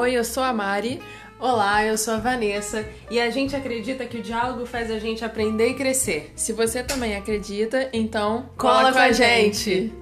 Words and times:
Oi, 0.00 0.14
eu 0.14 0.24
sou 0.24 0.42
a 0.42 0.50
Mari. 0.50 0.98
Olá, 1.38 1.84
eu 1.84 1.98
sou 1.98 2.14
a 2.14 2.16
Vanessa 2.16 2.88
e 3.10 3.20
a 3.20 3.28
gente 3.28 3.54
acredita 3.54 4.06
que 4.06 4.16
o 4.16 4.22
diálogo 4.22 4.64
faz 4.64 4.90
a 4.90 4.98
gente 4.98 5.22
aprender 5.22 5.68
e 5.68 5.74
crescer. 5.74 6.32
Se 6.34 6.54
você 6.54 6.82
também 6.82 7.14
acredita, 7.14 7.90
então 7.92 8.48
cola, 8.56 8.78
cola 8.78 8.92
com 8.94 8.98
a 8.98 9.12
gente. 9.12 9.58
gente. 9.58 9.92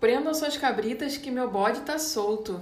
Prendam 0.00 0.34
suas 0.34 0.56
cabritas 0.56 1.16
que 1.16 1.30
meu 1.30 1.48
bode 1.48 1.82
tá 1.82 1.96
solto. 1.96 2.60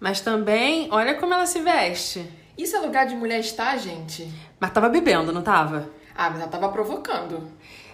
Mas 0.00 0.20
também, 0.20 0.88
olha 0.90 1.14
como 1.14 1.32
ela 1.32 1.46
se 1.46 1.60
veste. 1.60 2.28
Isso 2.58 2.74
é 2.74 2.80
lugar 2.80 3.06
de 3.06 3.14
mulher 3.14 3.38
estar, 3.38 3.76
gente? 3.78 4.28
Mas 4.58 4.72
tava 4.72 4.88
bebendo, 4.88 5.30
não 5.30 5.42
tava? 5.42 5.88
Ah, 6.16 6.30
mas 6.30 6.40
ela 6.40 6.50
tava 6.50 6.68
provocando. 6.68 7.48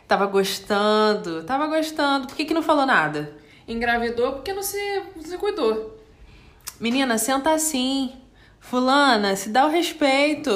Tava 0.06 0.27
gostando, 0.27 1.42
tava 1.42 1.66
gostando. 1.66 2.28
Por 2.28 2.37
que, 2.37 2.45
que 2.45 2.55
não 2.55 2.62
falou 2.62 2.87
nada? 2.87 3.34
Engravidou 3.66 4.34
porque 4.34 4.52
não 4.52 4.62
se, 4.62 5.02
não 5.16 5.23
se 5.23 5.37
cuidou. 5.37 5.98
Menina, 6.78 7.19
senta 7.19 7.51
assim. 7.51 8.12
Fulana, 8.61 9.34
se 9.34 9.48
dá 9.48 9.66
o 9.66 9.70
respeito. 9.70 10.50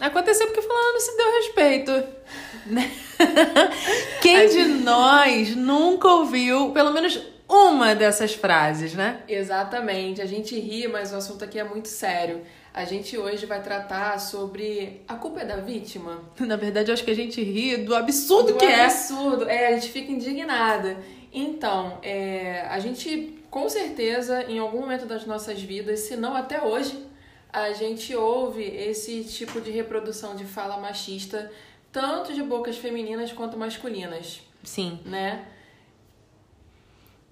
Aconteceu 0.00 0.46
porque 0.46 0.62
fulana 0.62 0.92
não 0.92 1.00
se 1.00 1.16
deu 1.16 1.32
respeito. 1.32 2.20
Quem 4.22 4.48
de 4.48 4.64
nós 4.82 5.54
nunca 5.54 6.08
ouviu 6.08 6.70
pelo 6.70 6.92
menos 6.92 7.20
uma 7.46 7.94
dessas 7.94 8.34
frases, 8.34 8.94
né? 8.94 9.20
Exatamente. 9.28 10.22
A 10.22 10.26
gente 10.26 10.58
ri, 10.58 10.88
mas 10.88 11.12
o 11.12 11.16
assunto 11.16 11.44
aqui 11.44 11.58
é 11.58 11.64
muito 11.64 11.88
sério. 11.88 12.42
A 12.72 12.84
gente 12.84 13.18
hoje 13.18 13.46
vai 13.46 13.62
tratar 13.62 14.18
sobre 14.20 15.02
a 15.08 15.16
culpa 15.16 15.40
é 15.40 15.44
da 15.44 15.56
vítima. 15.56 16.22
Na 16.38 16.56
verdade, 16.56 16.90
eu 16.90 16.94
acho 16.94 17.04
que 17.04 17.10
a 17.10 17.16
gente 17.16 17.42
ri 17.42 17.78
do 17.78 17.94
absurdo 17.94 18.52
do 18.52 18.58
que 18.58 18.64
absurdo. 18.64 18.78
é. 18.78 18.84
absurdo. 18.84 19.48
É, 19.48 19.66
a 19.68 19.72
gente 19.72 19.90
fica 19.90 20.12
indignada. 20.12 20.96
Então, 21.32 21.98
é, 22.02 22.62
a 22.68 22.78
gente, 22.78 23.42
com 23.50 23.68
certeza, 23.68 24.44
em 24.44 24.58
algum 24.58 24.80
momento 24.80 25.06
das 25.06 25.26
nossas 25.26 25.60
vidas, 25.60 26.00
se 26.00 26.16
não 26.16 26.36
até 26.36 26.62
hoje, 26.62 27.06
a 27.52 27.72
gente 27.72 28.14
ouve 28.14 28.62
esse 28.62 29.24
tipo 29.24 29.60
de 29.60 29.70
reprodução 29.70 30.36
de 30.36 30.44
fala 30.44 30.78
machista, 30.78 31.50
tanto 31.92 32.32
de 32.32 32.42
bocas 32.42 32.76
femininas 32.76 33.32
quanto 33.32 33.56
masculinas. 33.56 34.40
Sim. 34.62 35.00
Né? 35.04 35.44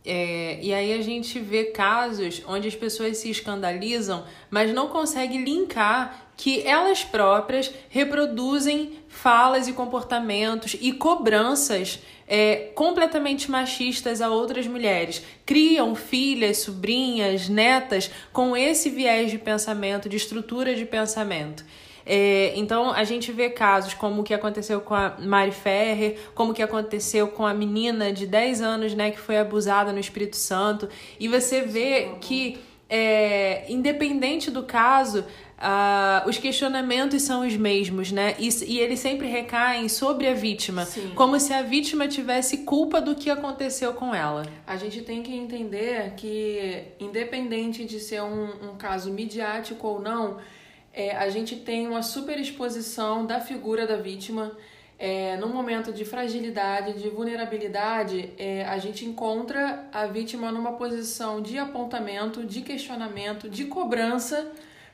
É, 0.05 0.59
e 0.63 0.73
aí 0.73 0.93
a 0.93 1.03
gente 1.03 1.39
vê 1.39 1.65
casos 1.65 2.43
onde 2.47 2.69
as 2.69 2.75
pessoas 2.75 3.19
se 3.19 3.31
escandalizam, 3.31 4.25
mas 4.51 4.73
não 4.73 4.89
conseguem 4.89 5.45
linkar 5.45 6.29
que 6.37 6.63
elas 6.63 7.03
próprias 7.03 7.71
reproduzem 7.89 8.93
falas 9.09 9.67
e 9.67 9.73
comportamentos 9.73 10.77
e 10.81 10.93
cobranças 10.93 11.99
é, 12.29 12.71
completamente 12.75 13.51
machistas 13.51 14.21
a 14.21 14.31
outras 14.31 14.67
mulheres. 14.67 15.23
Criam 15.45 15.95
filhas, 15.95 16.59
sobrinhas, 16.59 17.49
netas 17.49 18.11
com 18.33 18.57
esse 18.57 18.91
viés 18.91 19.31
de 19.31 19.39
pensamento, 19.39 20.09
de 20.09 20.17
estrutura 20.17 20.75
de 20.75 20.85
pensamento. 20.85 21.65
É, 22.11 22.55
então 22.57 22.91
a 22.91 23.05
gente 23.05 23.31
vê 23.31 23.51
casos 23.51 23.93
como 23.93 24.23
o 24.23 24.25
que 24.25 24.33
aconteceu 24.33 24.81
com 24.81 24.95
a 24.95 25.15
Mari 25.19 25.53
Ferrer, 25.53 26.19
como 26.35 26.53
o 26.53 26.55
que 26.55 26.63
aconteceu 26.63 27.29
com 27.29 27.45
a 27.45 27.53
menina 27.53 28.11
de 28.11 28.27
10 28.27 28.63
anos, 28.63 28.95
né, 28.95 29.11
que 29.11 29.21
foi 29.21 29.37
abusada 29.37 29.93
no 29.93 30.01
Espírito 30.01 30.37
Santo, 30.37 30.89
e 31.21 31.29
você 31.29 31.61
vê 31.61 32.13
que 32.23 32.59
é, 32.89 33.71
independente 33.71 34.51
do 34.51 34.63
caso, 34.63 35.23
Uh, 35.59 36.29
os 36.29 36.39
questionamentos 36.39 37.21
são 37.23 37.45
os 37.45 37.57
mesmos, 37.57 38.13
né? 38.13 38.37
E, 38.39 38.49
e, 38.65 38.79
eles 38.79 39.01
sempre 39.01 39.27
recaem 39.27 39.89
sobre 39.89 40.29
a 40.29 40.33
vítima, 40.33 40.85
Sim. 40.85 41.11
como 41.17 41.41
se 41.41 41.53
a 41.53 41.63
vítima 41.63 42.07
tivesse 42.07 42.59
culpa 42.59 43.01
do 43.01 43.17
que 43.17 43.29
aconteceu 43.29 43.93
com 43.93 44.15
ela. 44.15 44.47
A 44.65 44.77
gente 44.77 45.03
tem 45.03 45.21
que 45.21 45.35
entender 45.35 46.13
que, 46.17 46.85
independente 47.01 47.85
de 47.85 47.99
ser 47.99 48.23
um, 48.23 48.71
um 48.71 48.77
caso 48.79 49.11
midiático 49.11 49.85
ou 49.85 50.01
não, 50.01 50.37
é, 50.99 51.17
a 51.17 51.31
gente 51.31 51.55
tem 51.55 51.87
uma 51.87 52.03
superexposição 52.03 53.25
da 53.25 53.39
figura 53.41 53.87
da 53.87 53.97
vítima. 53.97 54.51
É, 54.99 55.37
no 55.37 55.47
momento 55.47 55.93
de 55.93 56.05
fragilidade, 56.05 57.01
de 57.01 57.09
vulnerabilidade, 57.09 58.33
é, 58.37 58.65
a 58.65 58.79
gente 58.79 59.05
encontra 59.05 59.89
a 59.93 60.07
vítima 60.07 60.51
numa 60.51 60.73
posição 60.73 61.41
de 61.41 61.57
apontamento, 61.57 62.45
de 62.45 62.63
questionamento, 62.63 63.49
de 63.49 63.67
cobrança, 63.67 64.51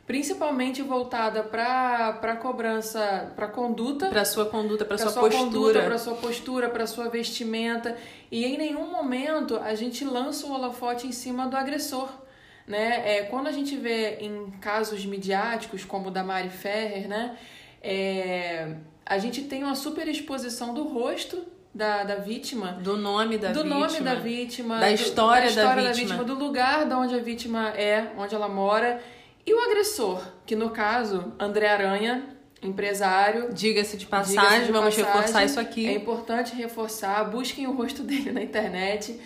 principalmente 0.06 0.82
voltada 0.82 1.42
para 1.42 2.20
a 2.22 2.36
cobrança, 2.36 3.32
para 3.34 3.48
conduta, 3.48 4.10
para 4.10 4.26
sua 4.26 4.44
conduta, 4.44 4.84
para 4.84 4.98
sua, 4.98 5.10
sua 5.10 5.30
postura, 5.30 5.82
para 5.84 5.98
sua 5.98 6.14
postura, 6.16 6.68
para 6.68 6.86
sua 6.86 7.08
vestimenta, 7.08 7.96
e 8.30 8.44
em 8.44 8.58
nenhum 8.58 8.90
momento 8.90 9.56
a 9.56 9.74
gente 9.74 10.04
lança 10.04 10.46
o 10.46 10.52
holofote 10.52 11.06
em 11.06 11.12
cima 11.12 11.46
do 11.46 11.56
agressor. 11.56 12.23
Né? 12.66 13.18
É, 13.18 13.22
quando 13.24 13.46
a 13.46 13.52
gente 13.52 13.76
vê 13.76 14.16
em 14.20 14.50
casos 14.60 15.04
midiáticos, 15.04 15.84
como 15.84 16.08
o 16.08 16.10
da 16.10 16.22
Mari 16.22 16.48
Ferrer, 16.48 17.08
né? 17.08 17.36
É, 17.82 18.74
a 19.04 19.18
gente 19.18 19.42
tem 19.42 19.62
uma 19.62 19.74
super 19.74 20.08
exposição 20.08 20.72
do 20.72 20.84
rosto 20.84 21.44
da, 21.74 22.04
da 22.04 22.16
vítima. 22.16 22.72
Do 22.72 22.96
nome 22.96 23.36
da 23.36 23.52
do 23.52 23.62
vítima. 23.62 23.74
Do 23.74 23.80
nome 23.80 24.00
da 24.00 24.14
vítima. 24.14 24.78
Da 24.78 24.90
história, 24.90 25.50
do, 25.50 25.54
da, 25.54 25.60
história 25.60 25.82
da, 25.82 25.88
da, 25.90 25.94
vítima. 25.94 26.24
Do 26.24 26.34
lugar 26.34 26.86
de 26.86 26.94
onde 26.94 27.14
a 27.14 27.18
vítima 27.18 27.68
é, 27.70 28.12
onde 28.16 28.34
ela 28.34 28.48
mora. 28.48 29.02
E 29.46 29.52
o 29.52 29.60
agressor, 29.60 30.26
que 30.46 30.56
no 30.56 30.70
caso, 30.70 31.34
André 31.38 31.68
Aranha, 31.68 32.24
empresário. 32.62 33.52
Diga-se 33.52 33.96
de 33.96 34.06
passagem, 34.06 34.40
diga 34.40 34.66
de 34.66 34.72
vamos 34.72 34.94
passagem, 34.94 35.12
reforçar 35.12 35.44
isso 35.44 35.60
aqui. 35.60 35.86
É 35.86 35.94
importante 35.94 36.54
reforçar. 36.54 37.24
Busquem 37.24 37.66
o 37.66 37.72
rosto 37.72 38.02
dele 38.02 38.32
na 38.32 38.42
internet. 38.42 39.20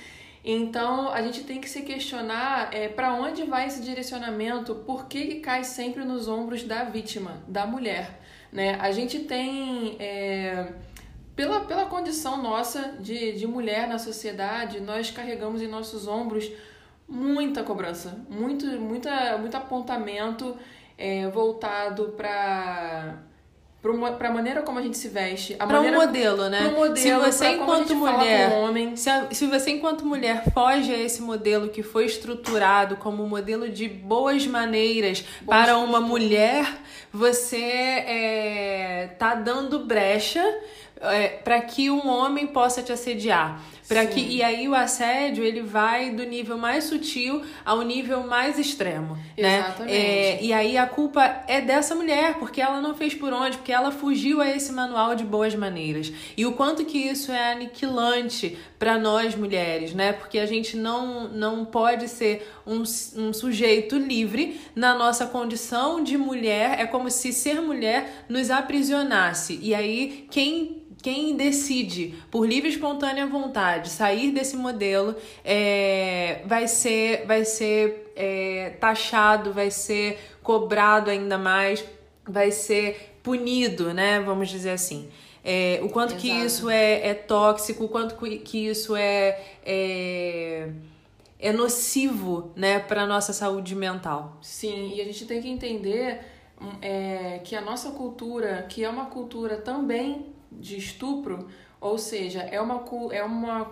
Então 0.50 1.12
a 1.12 1.20
gente 1.20 1.44
tem 1.44 1.60
que 1.60 1.68
se 1.68 1.82
questionar 1.82 2.74
é, 2.74 2.88
para 2.88 3.12
onde 3.12 3.44
vai 3.44 3.66
esse 3.66 3.82
direcionamento, 3.82 4.76
por 4.76 5.06
que, 5.06 5.40
cai 5.40 5.62
sempre 5.62 6.06
nos 6.06 6.26
ombros 6.26 6.64
da 6.64 6.84
vítima, 6.84 7.42
da 7.46 7.66
mulher. 7.66 8.18
Né? 8.50 8.74
A 8.80 8.90
gente 8.90 9.18
tem, 9.18 9.96
é, 9.98 10.72
pela, 11.36 11.66
pela 11.66 11.84
condição 11.84 12.42
nossa 12.42 12.96
de, 12.98 13.32
de 13.32 13.46
mulher 13.46 13.86
na 13.86 13.98
sociedade, 13.98 14.80
nós 14.80 15.10
carregamos 15.10 15.60
em 15.60 15.68
nossos 15.68 16.08
ombros 16.08 16.50
muita 17.06 17.62
cobrança, 17.62 18.18
muito, 18.30 18.64
muita, 18.80 19.36
muito 19.36 19.54
apontamento 19.54 20.56
é, 20.96 21.28
voltado 21.28 22.14
para 22.16 23.18
para 23.80 24.28
a 24.28 24.32
maneira 24.32 24.62
como 24.62 24.78
a 24.80 24.82
gente 24.82 24.98
se 24.98 25.08
veste, 25.08 25.54
para 25.54 25.80
um 25.80 25.94
modelo, 25.94 26.48
né? 26.48 26.62
Pro 26.62 26.78
modelo, 26.78 26.96
se 26.96 27.14
você 27.14 27.46
enquanto 27.50 27.94
mulher, 27.94 28.52
homem. 28.54 28.96
Se, 28.96 29.08
a, 29.08 29.28
se 29.30 29.46
você 29.46 29.70
enquanto 29.70 30.04
mulher 30.04 30.42
foge 30.52 30.92
a 30.92 30.98
esse 30.98 31.22
modelo 31.22 31.68
que 31.68 31.82
foi 31.82 32.04
estruturado 32.04 32.96
como 32.96 33.26
modelo 33.28 33.68
de 33.68 33.88
boas 33.88 34.44
maneiras 34.48 35.24
para 35.46 35.78
uma 35.78 36.00
mulher, 36.00 36.66
você 37.12 37.56
é, 37.56 39.14
tá 39.16 39.36
dando 39.36 39.78
brecha 39.80 40.42
é, 41.00 41.28
para 41.28 41.60
que 41.60 41.88
um 41.88 42.08
homem 42.08 42.48
possa 42.48 42.82
te 42.82 42.92
assediar. 42.92 43.62
Para 43.88 44.04
que 44.06 44.20
e 44.20 44.42
aí 44.42 44.68
o 44.68 44.74
assédio 44.74 45.42
ele 45.42 45.62
vai 45.62 46.10
do 46.10 46.22
nível 46.24 46.58
mais 46.58 46.84
sutil 46.84 47.42
ao 47.64 47.80
nível 47.80 48.26
mais 48.26 48.58
extremo, 48.58 49.16
né? 49.36 49.60
Exatamente. 49.60 49.96
É, 49.96 50.42
e 50.42 50.52
aí 50.52 50.76
a 50.76 50.86
culpa 50.86 51.42
é 51.48 51.62
dessa 51.62 51.94
mulher 51.94 52.34
porque 52.34 52.60
ela 52.60 52.82
não 52.82 52.94
fez 52.94 53.14
por 53.14 53.32
onde, 53.32 53.56
porque 53.56 53.72
ela 53.72 53.90
fugiu 53.90 54.42
a 54.42 54.48
esse 54.48 54.72
manual 54.72 55.14
de 55.14 55.24
boas 55.24 55.54
maneiras. 55.54 56.12
E 56.36 56.44
o 56.44 56.52
quanto 56.52 56.84
que 56.84 56.98
isso 56.98 57.32
é 57.32 57.52
aniquilante 57.52 58.58
para 58.78 58.98
nós 58.98 59.34
mulheres, 59.34 59.94
né? 59.94 60.12
Porque 60.12 60.38
a 60.38 60.46
gente 60.46 60.76
não 60.76 61.28
não 61.28 61.64
pode 61.64 62.08
ser 62.08 62.46
um, 62.66 62.82
um 62.82 63.32
sujeito 63.32 63.96
livre 63.96 64.60
na 64.74 64.94
nossa 64.94 65.26
condição 65.26 66.04
de 66.04 66.18
mulher. 66.18 66.78
É 66.78 66.86
como 66.86 67.10
se 67.10 67.32
ser 67.32 67.62
mulher 67.62 68.24
nos 68.28 68.50
aprisionasse. 68.50 69.58
E 69.62 69.74
aí 69.74 70.26
quem 70.30 70.87
quem 71.02 71.36
decide 71.36 72.14
por 72.30 72.46
livre 72.46 72.68
e 72.68 72.72
espontânea 72.72 73.26
vontade 73.26 73.88
sair 73.88 74.32
desse 74.32 74.56
modelo 74.56 75.14
é, 75.44 76.42
vai 76.44 76.66
ser, 76.66 77.24
vai 77.26 77.44
ser 77.44 78.12
é, 78.16 78.70
taxado, 78.80 79.52
vai 79.52 79.70
ser 79.70 80.18
cobrado 80.42 81.10
ainda 81.10 81.38
mais, 81.38 81.84
vai 82.26 82.50
ser 82.50 83.14
punido, 83.22 83.94
né? 83.94 84.20
Vamos 84.20 84.48
dizer 84.48 84.70
assim. 84.70 85.08
É, 85.44 85.78
o 85.82 85.88
quanto 85.88 86.10
Exato. 86.10 86.22
que 86.22 86.30
isso 86.30 86.68
é, 86.68 87.08
é 87.08 87.14
tóxico, 87.14 87.84
o 87.84 87.88
quanto 87.88 88.16
que 88.16 88.66
isso 88.66 88.96
é, 88.96 89.40
é, 89.64 90.68
é 91.38 91.52
nocivo 91.52 92.50
né, 92.56 92.80
para 92.80 93.02
a 93.02 93.06
nossa 93.06 93.32
saúde 93.32 93.74
mental. 93.74 94.36
Sim, 94.42 94.92
e 94.94 95.00
a 95.00 95.04
gente 95.04 95.24
tem 95.26 95.40
que 95.40 95.48
entender 95.48 96.20
é, 96.82 97.40
que 97.44 97.54
a 97.54 97.60
nossa 97.60 97.92
cultura, 97.92 98.66
que 98.68 98.84
é 98.84 98.90
uma 98.90 99.06
cultura 99.06 99.56
também 99.56 100.26
de 100.50 100.76
estupro, 100.76 101.48
ou 101.80 101.98
seja, 101.98 102.40
é 102.42 102.60
uma, 102.60 102.84
é 103.12 103.22
uma, 103.22 103.70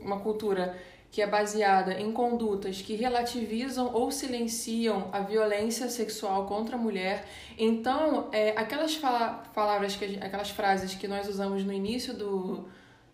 uma 0.00 0.20
cultura 0.20 0.76
que 1.10 1.22
é 1.22 1.26
baseada 1.26 1.98
em 1.98 2.12
condutas 2.12 2.82
que 2.82 2.94
relativizam 2.94 3.90
ou 3.94 4.10
silenciam 4.10 5.08
a 5.12 5.20
violência 5.20 5.88
sexual 5.88 6.46
contra 6.46 6.76
a 6.76 6.78
mulher. 6.78 7.26
Então, 7.56 8.28
é, 8.32 8.50
aquelas 8.50 8.96
fala, 8.96 9.42
palavras, 9.54 9.96
que, 9.96 10.18
aquelas 10.20 10.50
frases 10.50 10.94
que 10.94 11.08
nós 11.08 11.28
usamos 11.28 11.64
no 11.64 11.72
início 11.72 12.12
do, 12.12 12.68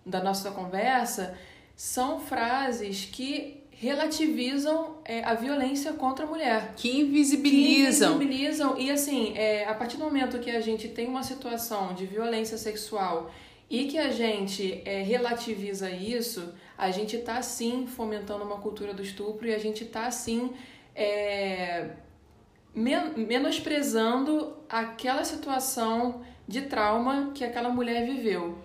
da 0.04 0.20
nossa 0.20 0.50
conversa 0.50 1.38
são 1.76 2.18
frases 2.18 3.04
que 3.04 3.61
relativizam 3.82 4.98
é, 5.04 5.24
a 5.24 5.34
violência 5.34 5.92
contra 5.92 6.24
a 6.24 6.28
mulher. 6.28 6.72
Que 6.76 7.00
invisibilizam. 7.00 8.16
Que 8.16 8.24
invisibilizam. 8.24 8.78
E 8.78 8.92
assim, 8.92 9.36
é, 9.36 9.66
a 9.66 9.74
partir 9.74 9.96
do 9.96 10.04
momento 10.04 10.38
que 10.38 10.52
a 10.52 10.60
gente 10.60 10.86
tem 10.88 11.08
uma 11.08 11.24
situação 11.24 11.92
de 11.92 12.06
violência 12.06 12.56
sexual 12.56 13.32
e 13.68 13.86
que 13.86 13.98
a 13.98 14.08
gente 14.08 14.80
é, 14.84 15.02
relativiza 15.02 15.90
isso, 15.90 16.54
a 16.78 16.92
gente 16.92 17.16
está 17.16 17.42
sim 17.42 17.88
fomentando 17.88 18.44
uma 18.44 18.58
cultura 18.58 18.94
do 18.94 19.02
estupro 19.02 19.48
e 19.48 19.52
a 19.52 19.58
gente 19.58 19.82
está 19.82 20.08
sim 20.12 20.52
é, 20.94 21.88
men 22.72 23.14
menosprezando 23.16 24.58
aquela 24.68 25.24
situação 25.24 26.22
de 26.46 26.62
trauma 26.62 27.32
que 27.34 27.42
aquela 27.42 27.68
mulher 27.68 28.06
viveu. 28.06 28.58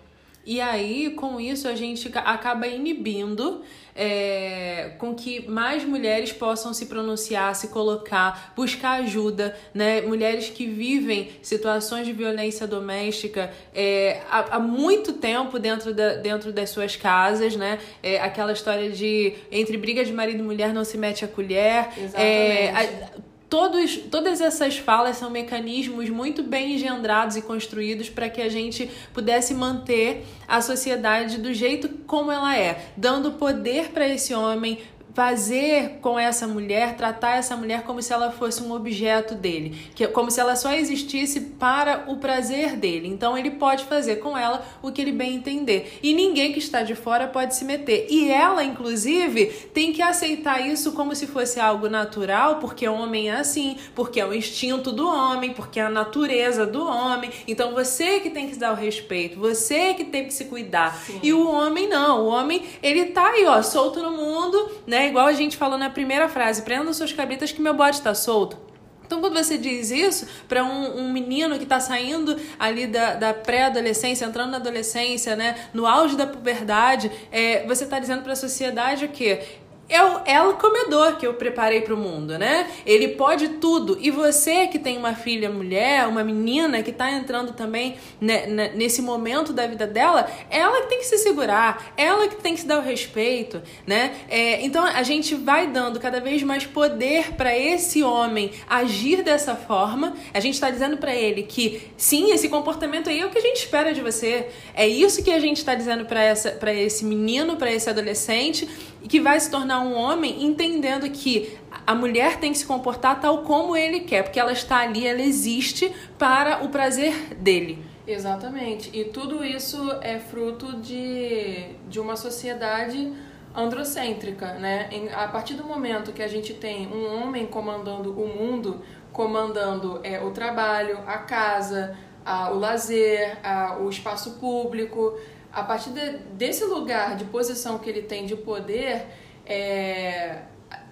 E 0.48 0.62
aí, 0.62 1.10
com 1.10 1.38
isso, 1.38 1.68
a 1.68 1.74
gente 1.74 2.10
acaba 2.16 2.66
inibindo 2.66 3.62
é, 4.00 4.92
com 4.96 5.12
que 5.12 5.48
mais 5.50 5.82
mulheres 5.84 6.32
possam 6.32 6.72
se 6.72 6.86
pronunciar, 6.86 7.52
se 7.56 7.66
colocar, 7.66 8.52
buscar 8.54 9.00
ajuda, 9.00 9.56
né? 9.74 10.00
Mulheres 10.02 10.48
que 10.48 10.66
vivem 10.66 11.30
situações 11.42 12.06
de 12.06 12.12
violência 12.12 12.64
doméstica 12.64 13.52
é, 13.74 14.20
há, 14.30 14.56
há, 14.56 14.60
muito 14.60 15.14
tempo 15.14 15.58
dentro, 15.58 15.92
da, 15.92 16.14
dentro 16.14 16.52
das 16.52 16.70
suas 16.70 16.94
casas, 16.94 17.56
né? 17.56 17.80
É, 18.00 18.20
aquela 18.20 18.52
história 18.52 18.88
de 18.88 19.34
entre 19.50 19.76
briga 19.76 20.04
de 20.04 20.12
marido 20.12 20.38
e 20.38 20.42
mulher 20.42 20.72
não 20.72 20.84
se 20.84 20.96
mete 20.96 21.24
a 21.24 21.28
colher. 21.28 21.88
É, 22.14 22.68
Exatamente. 22.68 23.14
A, 23.16 23.27
Todos, 23.48 23.96
todas 24.10 24.42
essas 24.42 24.76
falas 24.76 25.16
são 25.16 25.30
mecanismos 25.30 26.10
muito 26.10 26.42
bem 26.42 26.74
engendrados 26.74 27.34
e 27.34 27.40
construídos 27.40 28.10
para 28.10 28.28
que 28.28 28.42
a 28.42 28.48
gente 28.50 28.90
pudesse 29.14 29.54
manter 29.54 30.26
a 30.46 30.60
sociedade 30.60 31.38
do 31.38 31.54
jeito 31.54 31.88
como 32.06 32.30
ela 32.30 32.54
é, 32.54 32.90
dando 32.94 33.32
poder 33.32 33.88
para 33.88 34.06
esse 34.06 34.34
homem, 34.34 34.78
fazer 35.18 35.98
com 36.00 36.16
essa 36.16 36.46
mulher, 36.46 36.94
tratar 36.94 37.38
essa 37.38 37.56
mulher 37.56 37.82
como 37.82 38.00
se 38.00 38.12
ela 38.12 38.30
fosse 38.30 38.62
um 38.62 38.72
objeto 38.72 39.34
dele, 39.34 39.76
que 39.92 40.06
como 40.06 40.30
se 40.30 40.38
ela 40.38 40.54
só 40.54 40.72
existisse 40.72 41.40
para 41.40 42.04
o 42.06 42.18
prazer 42.18 42.76
dele. 42.76 43.08
Então 43.08 43.36
ele 43.36 43.50
pode 43.50 43.82
fazer 43.86 44.20
com 44.20 44.38
ela 44.38 44.64
o 44.80 44.92
que 44.92 45.02
ele 45.02 45.10
bem 45.10 45.34
entender. 45.34 45.98
E 46.04 46.14
ninguém 46.14 46.52
que 46.52 46.60
está 46.60 46.84
de 46.84 46.94
fora 46.94 47.26
pode 47.26 47.56
se 47.56 47.64
meter. 47.64 48.06
E 48.08 48.30
ela, 48.30 48.62
inclusive, 48.62 49.46
tem 49.74 49.92
que 49.92 50.00
aceitar 50.00 50.64
isso 50.64 50.92
como 50.92 51.12
se 51.16 51.26
fosse 51.26 51.58
algo 51.58 51.88
natural, 51.88 52.60
porque 52.60 52.86
o 52.88 52.94
homem 52.94 53.28
é 53.28 53.40
assim, 53.40 53.76
porque 53.96 54.20
é 54.20 54.24
o 54.24 54.32
instinto 54.32 54.92
do 54.92 55.08
homem, 55.08 55.52
porque 55.52 55.80
é 55.80 55.82
a 55.82 55.90
natureza 55.90 56.64
do 56.64 56.86
homem. 56.86 57.32
Então 57.48 57.74
você 57.74 58.20
que 58.20 58.30
tem 58.30 58.48
que 58.48 58.54
dar 58.54 58.70
o 58.70 58.76
respeito, 58.76 59.36
você 59.36 59.94
que 59.94 60.04
tem 60.04 60.26
que 60.26 60.32
se 60.32 60.44
cuidar. 60.44 60.94
Sim. 60.94 61.18
E 61.24 61.32
o 61.32 61.50
homem 61.50 61.88
não, 61.88 62.26
o 62.26 62.28
homem 62.28 62.62
ele 62.80 63.06
tá 63.06 63.30
aí, 63.30 63.44
ó, 63.46 63.60
solto 63.62 64.00
no 64.00 64.12
mundo, 64.12 64.70
né? 64.86 65.07
Igual 65.08 65.26
a 65.26 65.32
gente 65.32 65.56
falou 65.56 65.78
na 65.78 65.90
primeira 65.90 66.28
frase: 66.28 66.62
prendam 66.62 66.92
suas 66.92 67.12
cabritas 67.12 67.52
que 67.52 67.60
meu 67.60 67.74
bode 67.74 67.96
está 67.96 68.14
solto. 68.14 68.68
Então, 69.08 69.22
quando 69.22 69.42
você 69.42 69.56
diz 69.56 69.90
isso 69.90 70.28
para 70.46 70.62
um, 70.62 71.00
um, 71.00 71.10
menino 71.10 71.56
que 71.56 71.62
está 71.62 71.80
saindo 71.80 72.38
ali 72.58 72.86
da, 72.86 73.14
da 73.14 73.32
pré-adolescência, 73.32 74.26
entrando 74.26 74.50
na 74.50 74.58
adolescência, 74.58 75.34
né, 75.34 75.56
no 75.72 75.86
auge 75.86 76.14
da 76.14 76.26
puberdade, 76.26 77.10
é, 77.32 77.66
você 77.66 77.84
está 77.84 77.98
dizendo 77.98 78.22
para 78.22 78.34
a 78.34 78.36
sociedade 78.36 79.06
o 79.06 79.08
quê? 79.08 79.40
É 79.88 80.02
o 80.02 80.20
El 80.26 80.54
Comedor 80.54 81.16
que 81.16 81.26
eu 81.26 81.34
preparei 81.34 81.80
para 81.80 81.94
o 81.94 81.96
mundo, 81.96 82.38
né? 82.38 82.70
Ele 82.84 83.08
pode 83.08 83.48
tudo. 83.48 83.96
E 84.00 84.10
você 84.10 84.66
que 84.66 84.78
tem 84.78 84.98
uma 84.98 85.14
filha 85.14 85.48
mulher, 85.48 86.06
uma 86.06 86.22
menina 86.22 86.82
que 86.82 86.90
está 86.90 87.10
entrando 87.10 87.52
também 87.52 87.96
né, 88.20 88.46
né, 88.46 88.72
nesse 88.74 89.00
momento 89.00 89.52
da 89.52 89.66
vida 89.66 89.86
dela, 89.86 90.30
ela 90.50 90.82
que 90.82 90.88
tem 90.88 90.98
que 90.98 91.06
se 91.06 91.16
segurar, 91.18 91.92
ela 91.96 92.28
que 92.28 92.36
tem 92.36 92.54
que 92.54 92.60
se 92.60 92.66
dar 92.66 92.78
o 92.78 92.82
respeito, 92.82 93.62
né? 93.86 94.14
É, 94.28 94.62
então 94.62 94.84
a 94.84 95.02
gente 95.02 95.34
vai 95.34 95.66
dando 95.66 95.98
cada 95.98 96.20
vez 96.20 96.42
mais 96.42 96.66
poder 96.66 97.32
para 97.32 97.56
esse 97.56 98.02
homem 98.02 98.52
agir 98.68 99.22
dessa 99.22 99.56
forma. 99.56 100.14
A 100.34 100.40
gente 100.40 100.54
está 100.54 100.70
dizendo 100.70 100.98
para 100.98 101.14
ele 101.14 101.44
que 101.44 101.80
sim, 101.96 102.30
esse 102.30 102.48
comportamento 102.48 103.08
aí 103.08 103.20
é 103.20 103.26
o 103.26 103.30
que 103.30 103.38
a 103.38 103.42
gente 103.42 103.56
espera 103.56 103.94
de 103.94 104.02
você. 104.02 104.48
É 104.74 104.86
isso 104.86 105.22
que 105.22 105.30
a 105.30 105.40
gente 105.40 105.56
está 105.58 105.74
dizendo 105.74 106.04
para 106.04 106.74
esse 106.74 107.04
menino, 107.06 107.56
para 107.56 107.72
esse 107.72 107.88
adolescente 107.88 108.68
que 109.08 109.20
vai 109.20 109.40
se 109.40 109.50
tornar 109.50 109.80
um 109.80 109.94
homem 109.94 110.44
entendendo 110.44 111.08
que 111.10 111.58
a 111.86 111.94
mulher 111.94 112.38
tem 112.38 112.52
que 112.52 112.58
se 112.58 112.66
comportar 112.66 113.20
tal 113.20 113.38
como 113.38 113.76
ele 113.76 114.00
quer, 114.00 114.22
porque 114.22 114.38
ela 114.38 114.52
está 114.52 114.80
ali, 114.80 115.06
ela 115.06 115.22
existe 115.22 115.92
para 116.18 116.62
o 116.62 116.68
prazer 116.68 117.34
dele. 117.34 117.82
Exatamente. 118.06 118.90
E 118.92 119.04
tudo 119.04 119.44
isso 119.44 119.90
é 120.02 120.18
fruto 120.18 120.76
de, 120.76 121.74
de 121.88 122.00
uma 122.00 122.16
sociedade 122.16 123.12
androcêntrica, 123.54 124.54
né? 124.54 124.88
A 125.14 125.28
partir 125.28 125.54
do 125.54 125.64
momento 125.64 126.12
que 126.12 126.22
a 126.22 126.28
gente 126.28 126.54
tem 126.54 126.86
um 126.86 127.22
homem 127.22 127.46
comandando 127.46 128.12
o 128.12 128.26
mundo, 128.26 128.82
comandando 129.12 130.00
é, 130.02 130.22
o 130.22 130.30
trabalho, 130.30 130.98
a 131.06 131.18
casa, 131.18 131.96
a, 132.24 132.50
o 132.50 132.58
lazer, 132.58 133.38
a, 133.42 133.78
o 133.78 133.90
espaço 133.90 134.32
público, 134.38 135.18
a 135.52 135.62
partir 135.62 135.90
de, 135.90 136.18
desse 136.34 136.64
lugar 136.64 137.16
de 137.16 137.24
posição 137.24 137.78
que 137.78 137.88
ele 137.88 138.02
tem 138.02 138.26
de 138.26 138.36
poder, 138.36 139.06
é, 139.46 140.42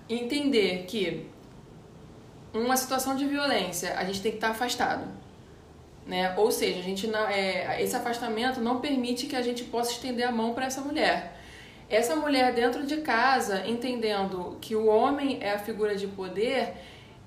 entender 0.09 0.85
que 0.87 1.27
uma 2.53 2.77
situação 2.77 3.15
de 3.15 3.27
violência 3.27 3.95
a 3.99 4.05
gente 4.05 4.23
tem 4.23 4.33
que 4.33 4.39
estar 4.39 4.51
afastado. 4.51 5.07
Né? 6.07 6.35
Ou 6.37 6.51
seja, 6.51 6.79
a 6.79 6.83
gente 6.83 7.07
não, 7.07 7.27
é, 7.29 7.83
esse 7.83 7.95
afastamento 7.97 8.61
não 8.61 8.81
permite 8.81 9.27
que 9.27 9.37
a 9.37 9.43
gente 9.43 9.65
possa 9.65 9.91
estender 9.91 10.27
a 10.27 10.33
mão 10.33 10.55
para 10.55 10.67
essa 10.67 10.81
mulher. 10.81 11.37
Essa 11.89 12.17
mulher 12.17 12.55
dentro 12.55 12.85
de 12.85 12.99
casa, 12.99 13.67
entendendo 13.67 14.57
que 14.61 14.75
o 14.75 14.87
homem 14.87 15.39
é 15.41 15.53
a 15.53 15.59
figura 15.59 15.95
de 15.95 16.07
poder, 16.07 16.75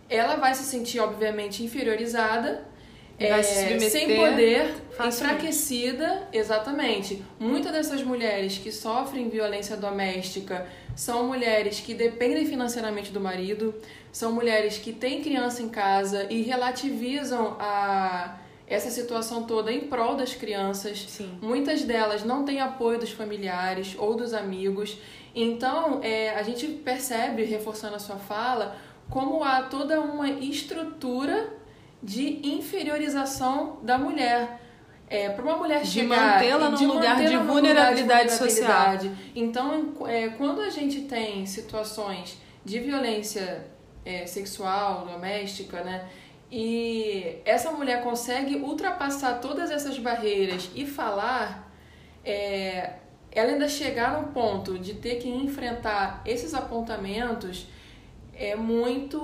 ela 0.10 0.36
vai 0.36 0.56
se 0.56 0.64
sentir 0.64 1.00
obviamente 1.00 1.64
inferiorizada 1.64 2.66
é, 3.20 3.44
sem 3.44 4.16
poder, 4.16 4.74
facilmente. 4.96 5.36
enfraquecida, 5.36 6.28
exatamente. 6.32 7.24
Muitas 7.40 7.72
dessas 7.72 8.04
mulheres 8.04 8.58
que 8.58 8.72
sofrem 8.72 9.30
violência 9.30 9.76
doméstica 9.76 10.66
são 10.96 11.28
mulheres 11.28 11.80
que 11.80 11.94
dependem 11.94 12.46
financeiramente 12.46 13.12
do 13.12 13.20
marido, 13.20 13.76
são 14.12 14.32
mulheres 14.32 14.78
que 14.78 14.94
têm 14.94 15.22
criança 15.22 15.62
em 15.62 15.70
casa 15.70 16.28
e 16.30 16.42
relativizam 16.42 17.58
a 17.60 18.38
essa 18.68 18.90
situação 18.92 19.44
toda 19.44 19.72
em 19.72 19.82
prol 19.82 20.16
das 20.16 20.34
crianças. 20.34 21.06
Sim. 21.08 21.38
Muitas 21.42 21.82
delas 21.84 22.24
não 22.24 22.46
têm 22.46 22.62
apoio 22.62 23.00
dos 23.00 23.12
familiares 23.12 23.96
ou 23.98 24.16
dos 24.16 24.34
amigos. 24.34 24.98
Então, 25.34 26.02
é, 26.04 26.36
a 26.36 26.44
gente 26.44 26.68
percebe, 26.68 27.44
reforçando 27.44 27.96
a 27.96 28.00
sua 28.00 28.18
fala, 28.18 28.78
como 29.10 29.44
há 29.44 29.64
toda 29.64 30.00
uma 30.00 30.30
estrutura 30.30 31.59
de 32.02 32.48
inferiorização 32.48 33.80
da 33.84 33.98
mulher. 33.98 34.62
É, 35.12 35.30
para 35.30 35.44
uma 35.44 35.58
mulher 35.58 35.82
de 35.82 35.88
chegar 35.88 36.36
mantê-la 36.36 36.70
num 36.70 36.88
lugar 36.88 37.18
de 37.26 37.36
vulnerabilidade, 37.38 38.32
social. 38.32 38.96
Então, 39.36 39.96
é, 40.08 40.30
quando 40.30 40.62
a 40.62 40.70
gente 40.70 41.02
tem 41.02 41.48
situações 41.48 42.38
de 42.64 42.80
violência 42.80 43.66
é, 44.06 44.28
sexual, 44.28 45.08
doméstica, 45.08 45.82
né? 45.82 46.08
E 46.52 47.38
essa 47.46 47.72
mulher 47.72 48.04
consegue 48.04 48.56
ultrapassar 48.58 49.40
todas 49.40 49.70
essas 49.72 49.98
barreiras 49.98 50.70
e 50.76 50.86
falar, 50.86 51.72
é, 52.24 52.94
ela 53.32 53.52
ainda 53.52 53.68
chegar 53.68 54.20
no 54.20 54.28
ponto 54.30 54.78
de 54.78 54.96
ter 54.96 55.16
que 55.16 55.30
enfrentar 55.30 56.22
esses 56.26 56.54
apontamentos 56.54 57.68
é 58.40 58.56
muito. 58.56 59.20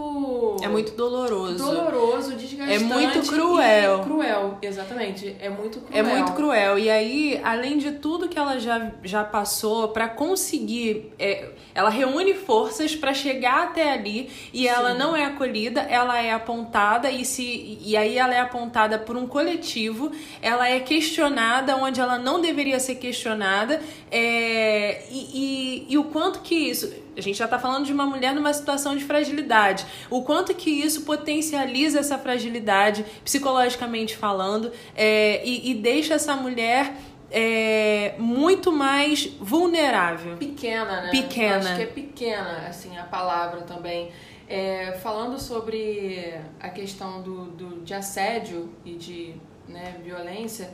É 0.66 0.70
muito 0.70 0.92
doloroso. 0.94 1.58
Doloroso, 1.58 2.36
desgastante. 2.36 2.74
É 2.74 2.80
muito 2.80 3.22
cruel. 3.22 4.00
cruel, 4.00 4.58
exatamente. 4.62 5.36
É 5.40 5.50
muito 5.50 5.80
cruel. 5.80 6.00
É 6.00 6.04
muito 6.04 6.32
cruel. 6.34 6.80
E 6.80 6.90
aí, 6.90 7.42
além 7.44 7.78
de 7.78 7.92
tudo 7.94 8.28
que 8.28 8.38
ela 8.38 8.60
já, 8.60 8.92
já 9.04 9.24
passou 9.24 9.90
para 9.90 10.08
conseguir. 10.08 11.12
É, 11.20 11.50
ela 11.74 11.90
reúne 11.90 12.34
forças 12.34 12.96
para 12.96 13.14
chegar 13.14 13.64
até 13.64 13.92
ali 13.92 14.30
e 14.54 14.62
Sim. 14.62 14.68
ela 14.68 14.94
não 14.94 15.16
é 15.16 15.26
acolhida, 15.26 15.82
ela 15.82 16.22
é 16.22 16.32
apontada 16.32 17.12
e, 17.12 17.26
se, 17.26 17.78
e 17.82 17.98
aí 17.98 18.18
ela 18.18 18.34
é 18.34 18.40
apontada 18.40 18.98
por 18.98 19.18
um 19.18 19.28
coletivo, 19.28 20.12
ela 20.42 20.70
é 20.70 20.80
questionada 20.80 21.76
onde 21.76 22.00
ela 22.00 22.18
não 22.18 22.40
deveria 22.40 22.80
ser 22.80 22.96
questionada. 22.96 23.82
É, 24.10 25.04
e, 25.12 25.86
e, 25.90 25.94
e 25.94 25.98
o 25.98 26.06
quanto 26.06 26.40
que 26.40 26.56
isso 26.56 27.05
a 27.18 27.22
gente 27.22 27.38
já 27.38 27.46
está 27.46 27.58
falando 27.58 27.86
de 27.86 27.94
uma 27.94 28.06
mulher 28.06 28.34
numa 28.34 28.54
situação 28.54 28.96
de 28.96 29.04
fragilidade. 29.04 29.86
O 30.10 30.24
quanto 30.24 30.54
que 30.54 30.70
isso 30.70 31.02
potencializa 31.02 32.00
essa 32.00 32.18
fragilidade, 32.18 33.06
psicologicamente 33.24 34.16
falando, 34.16 34.72
é, 34.96 35.42
e, 35.46 35.72
e 35.72 35.74
deixa 35.74 36.16
essa 36.16 36.36
mulher 36.36 36.94
é, 37.32 38.16
muito 38.18 38.72
mais 38.72 39.26
vulnerável. 39.40 40.38
Pequena, 40.38 41.02
né? 41.02 41.12
Pequena. 41.12 41.58
acho 41.58 41.76
que 41.76 41.82
é 41.82 41.86
pequena, 41.86 42.68
assim, 42.68 42.98
a 42.98 43.04
palavra 43.04 43.62
também. 43.62 44.12
É, 44.48 44.92
falando 45.02 45.40
sobre 45.40 46.36
a 46.60 46.70
questão 46.70 47.22
do, 47.22 47.46
do, 47.46 47.82
de 47.84 47.94
assédio 47.94 48.70
e 48.86 48.94
de 48.94 49.34
né, 49.68 49.96
violência, 50.04 50.72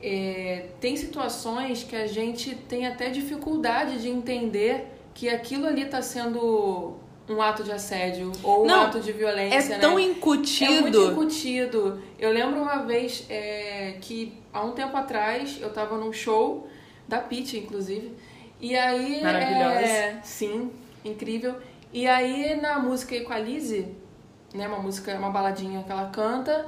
é, 0.00 0.68
tem 0.80 0.96
situações 0.96 1.84
que 1.84 1.94
a 1.94 2.06
gente 2.06 2.54
tem 2.54 2.86
até 2.86 3.10
dificuldade 3.10 4.00
de 4.00 4.08
entender 4.08 4.88
que 5.14 5.28
aquilo 5.28 5.66
ali 5.66 5.82
está 5.82 6.00
sendo 6.02 6.96
um 7.28 7.40
ato 7.40 7.62
de 7.62 7.72
assédio 7.72 8.32
ou 8.42 8.66
Não, 8.66 8.80
um 8.80 8.86
ato 8.86 9.00
de 9.00 9.12
violência. 9.12 9.74
É 9.74 9.78
tão 9.78 9.96
né? 9.96 10.02
incutido. 10.02 10.72
É 10.72 10.80
muito 10.80 11.12
incutido. 11.12 12.02
Eu 12.18 12.32
lembro 12.32 12.60
uma 12.60 12.82
vez 12.82 13.26
é, 13.28 13.96
que, 14.00 14.40
há 14.52 14.62
um 14.62 14.72
tempo 14.72 14.96
atrás, 14.96 15.58
eu 15.60 15.72
tava 15.72 15.96
num 15.96 16.12
show 16.12 16.68
da 17.06 17.18
Pitty, 17.18 17.58
inclusive. 17.58 18.12
E 18.60 18.76
aí. 18.76 19.22
Maravilhosa. 19.22 19.86
É, 19.86 20.20
sim, 20.22 20.70
incrível. 21.04 21.56
E 21.92 22.06
aí, 22.06 22.58
na 22.60 22.78
música 22.78 23.14
Equalize, 23.14 23.86
né, 24.54 24.66
uma 24.66 24.78
música, 24.78 25.14
uma 25.16 25.30
baladinha 25.30 25.82
que 25.82 25.92
ela 25.92 26.08
canta, 26.10 26.66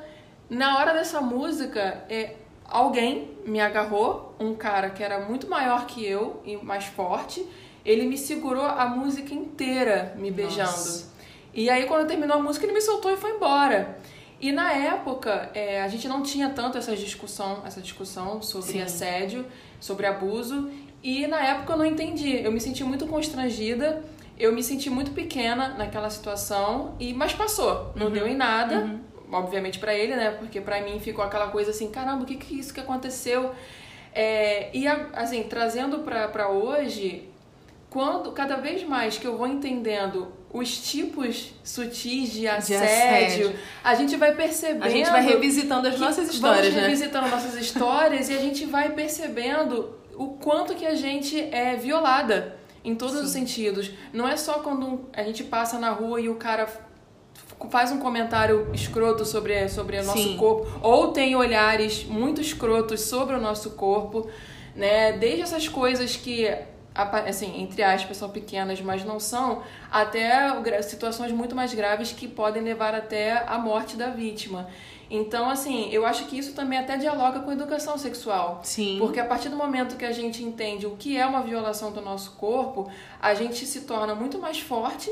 na 0.50 0.78
hora 0.78 0.92
dessa 0.92 1.20
música, 1.20 2.04
é, 2.08 2.36
alguém 2.68 3.30
me 3.46 3.60
agarrou, 3.60 4.34
um 4.40 4.54
cara 4.54 4.90
que 4.90 5.02
era 5.02 5.20
muito 5.20 5.48
maior 5.48 5.86
que 5.86 6.04
eu 6.04 6.40
e 6.44 6.56
mais 6.56 6.86
forte. 6.86 7.46
Ele 7.84 8.06
me 8.06 8.16
segurou 8.16 8.64
a 8.64 8.86
música 8.86 9.34
inteira 9.34 10.14
me 10.16 10.30
beijando. 10.30 10.70
Nossa. 10.70 11.12
E 11.52 11.70
aí, 11.70 11.86
quando 11.86 12.08
terminou 12.08 12.38
a 12.38 12.42
música, 12.42 12.66
ele 12.66 12.72
me 12.72 12.80
soltou 12.80 13.12
e 13.12 13.16
foi 13.16 13.32
embora. 13.32 13.98
E 14.40 14.50
na 14.50 14.72
época, 14.72 15.50
é, 15.54 15.82
a 15.82 15.88
gente 15.88 16.08
não 16.08 16.22
tinha 16.22 16.50
tanto 16.50 16.76
essa 16.76 16.94
discussão, 16.96 17.62
essa 17.64 17.80
discussão 17.80 18.42
sobre 18.42 18.72
Sim. 18.72 18.82
assédio, 18.82 19.46
sobre 19.78 20.06
abuso. 20.06 20.70
E 21.02 21.26
na 21.26 21.40
época 21.40 21.74
eu 21.74 21.78
não 21.78 21.86
entendi. 21.86 22.42
Eu 22.42 22.50
me 22.50 22.60
senti 22.60 22.82
muito 22.82 23.06
constrangida. 23.06 24.02
Eu 24.38 24.52
me 24.52 24.62
senti 24.62 24.90
muito 24.90 25.12
pequena 25.12 25.68
naquela 25.78 26.10
situação. 26.10 26.96
E 26.98 27.14
mas 27.14 27.32
passou. 27.32 27.92
Não 27.94 28.10
deu 28.10 28.26
em 28.26 28.34
nada. 28.34 29.00
Obviamente 29.34 29.78
pra 29.78 29.94
ele, 29.94 30.14
né? 30.14 30.30
Porque 30.30 30.60
pra 30.60 30.80
mim 30.80 31.00
ficou 31.00 31.24
aquela 31.24 31.48
coisa 31.48 31.70
assim, 31.70 31.90
caramba, 31.90 32.22
o 32.22 32.26
que 32.26 32.36
que 32.36 32.54
é 32.54 32.58
isso 32.58 32.72
que 32.72 32.80
aconteceu? 32.80 33.52
É, 34.14 34.70
e 34.72 34.86
assim, 34.86 35.42
trazendo 35.42 35.98
pra, 36.00 36.28
pra 36.28 36.48
hoje, 36.48 37.28
quando 37.90 38.30
cada 38.30 38.56
vez 38.56 38.84
mais 38.84 39.18
que 39.18 39.26
eu 39.26 39.36
vou 39.36 39.48
entendendo 39.48 40.32
os 40.52 40.88
tipos 40.88 41.52
sutis 41.64 42.32
de 42.32 42.46
assédio, 42.46 43.48
assédio. 43.48 43.58
a 43.82 43.94
gente 43.96 44.16
vai 44.16 44.36
percebendo. 44.36 44.84
A 44.84 44.88
gente 44.88 45.10
vai 45.10 45.24
revisitando 45.24 45.88
as 45.88 45.98
nossas 45.98 46.28
histórias, 46.32 46.66
vamos 46.66 46.76
né? 46.76 46.82
revisitando 46.82 47.28
nossas 47.28 47.54
histórias 47.56 48.28
e 48.28 48.34
a 48.34 48.40
gente 48.40 48.64
vai 48.66 48.92
percebendo 48.92 49.98
o 50.16 50.28
quanto 50.28 50.76
que 50.76 50.86
a 50.86 50.94
gente 50.94 51.40
é 51.52 51.74
violada 51.74 52.56
em 52.84 52.94
todos 52.94 53.16
os 53.16 53.30
sentidos. 53.30 53.90
Não 54.12 54.28
é 54.28 54.36
só 54.36 54.54
quando 54.60 55.08
a 55.12 55.24
gente 55.24 55.42
passa 55.42 55.76
na 55.78 55.90
rua 55.90 56.20
e 56.20 56.28
o 56.28 56.36
cara 56.36 56.68
faz 57.70 57.90
um 57.90 57.98
comentário 57.98 58.68
escroto 58.72 59.24
sobre, 59.24 59.68
sobre 59.68 59.98
o 59.98 60.04
nosso 60.04 60.22
Sim. 60.22 60.36
corpo 60.36 60.66
ou 60.82 61.12
tem 61.12 61.34
olhares 61.34 62.04
muito 62.04 62.40
escrotos 62.40 63.00
sobre 63.00 63.34
o 63.34 63.40
nosso 63.40 63.70
corpo, 63.70 64.28
né? 64.74 65.12
Desde 65.12 65.42
essas 65.42 65.68
coisas 65.68 66.16
que 66.16 66.48
assim, 66.94 67.60
entre 67.60 67.82
aspas, 67.82 68.16
são 68.16 68.30
pequenas, 68.30 68.80
mas 68.80 69.04
não 69.04 69.18
são, 69.18 69.62
até 69.90 70.80
situações 70.82 71.32
muito 71.32 71.54
mais 71.54 71.74
graves 71.74 72.12
que 72.12 72.28
podem 72.28 72.62
levar 72.62 72.94
até 72.94 73.44
a 73.46 73.58
morte 73.58 73.96
da 73.96 74.10
vítima. 74.10 74.68
Então, 75.10 75.50
assim, 75.50 75.90
eu 75.90 76.06
acho 76.06 76.26
que 76.26 76.38
isso 76.38 76.54
também 76.54 76.78
até 76.78 76.96
dialoga 76.96 77.40
com 77.40 77.50
a 77.50 77.52
educação 77.52 77.98
sexual. 77.98 78.60
Sim. 78.62 78.96
Porque 78.98 79.20
a 79.20 79.24
partir 79.24 79.48
do 79.48 79.56
momento 79.56 79.96
que 79.96 80.04
a 80.04 80.12
gente 80.12 80.42
entende 80.42 80.86
o 80.86 80.96
que 80.96 81.16
é 81.16 81.26
uma 81.26 81.42
violação 81.42 81.92
do 81.92 82.00
nosso 82.00 82.32
corpo, 82.32 82.88
a 83.20 83.34
gente 83.34 83.66
se 83.66 83.82
torna 83.82 84.14
muito 84.14 84.38
mais 84.38 84.60
forte 84.60 85.10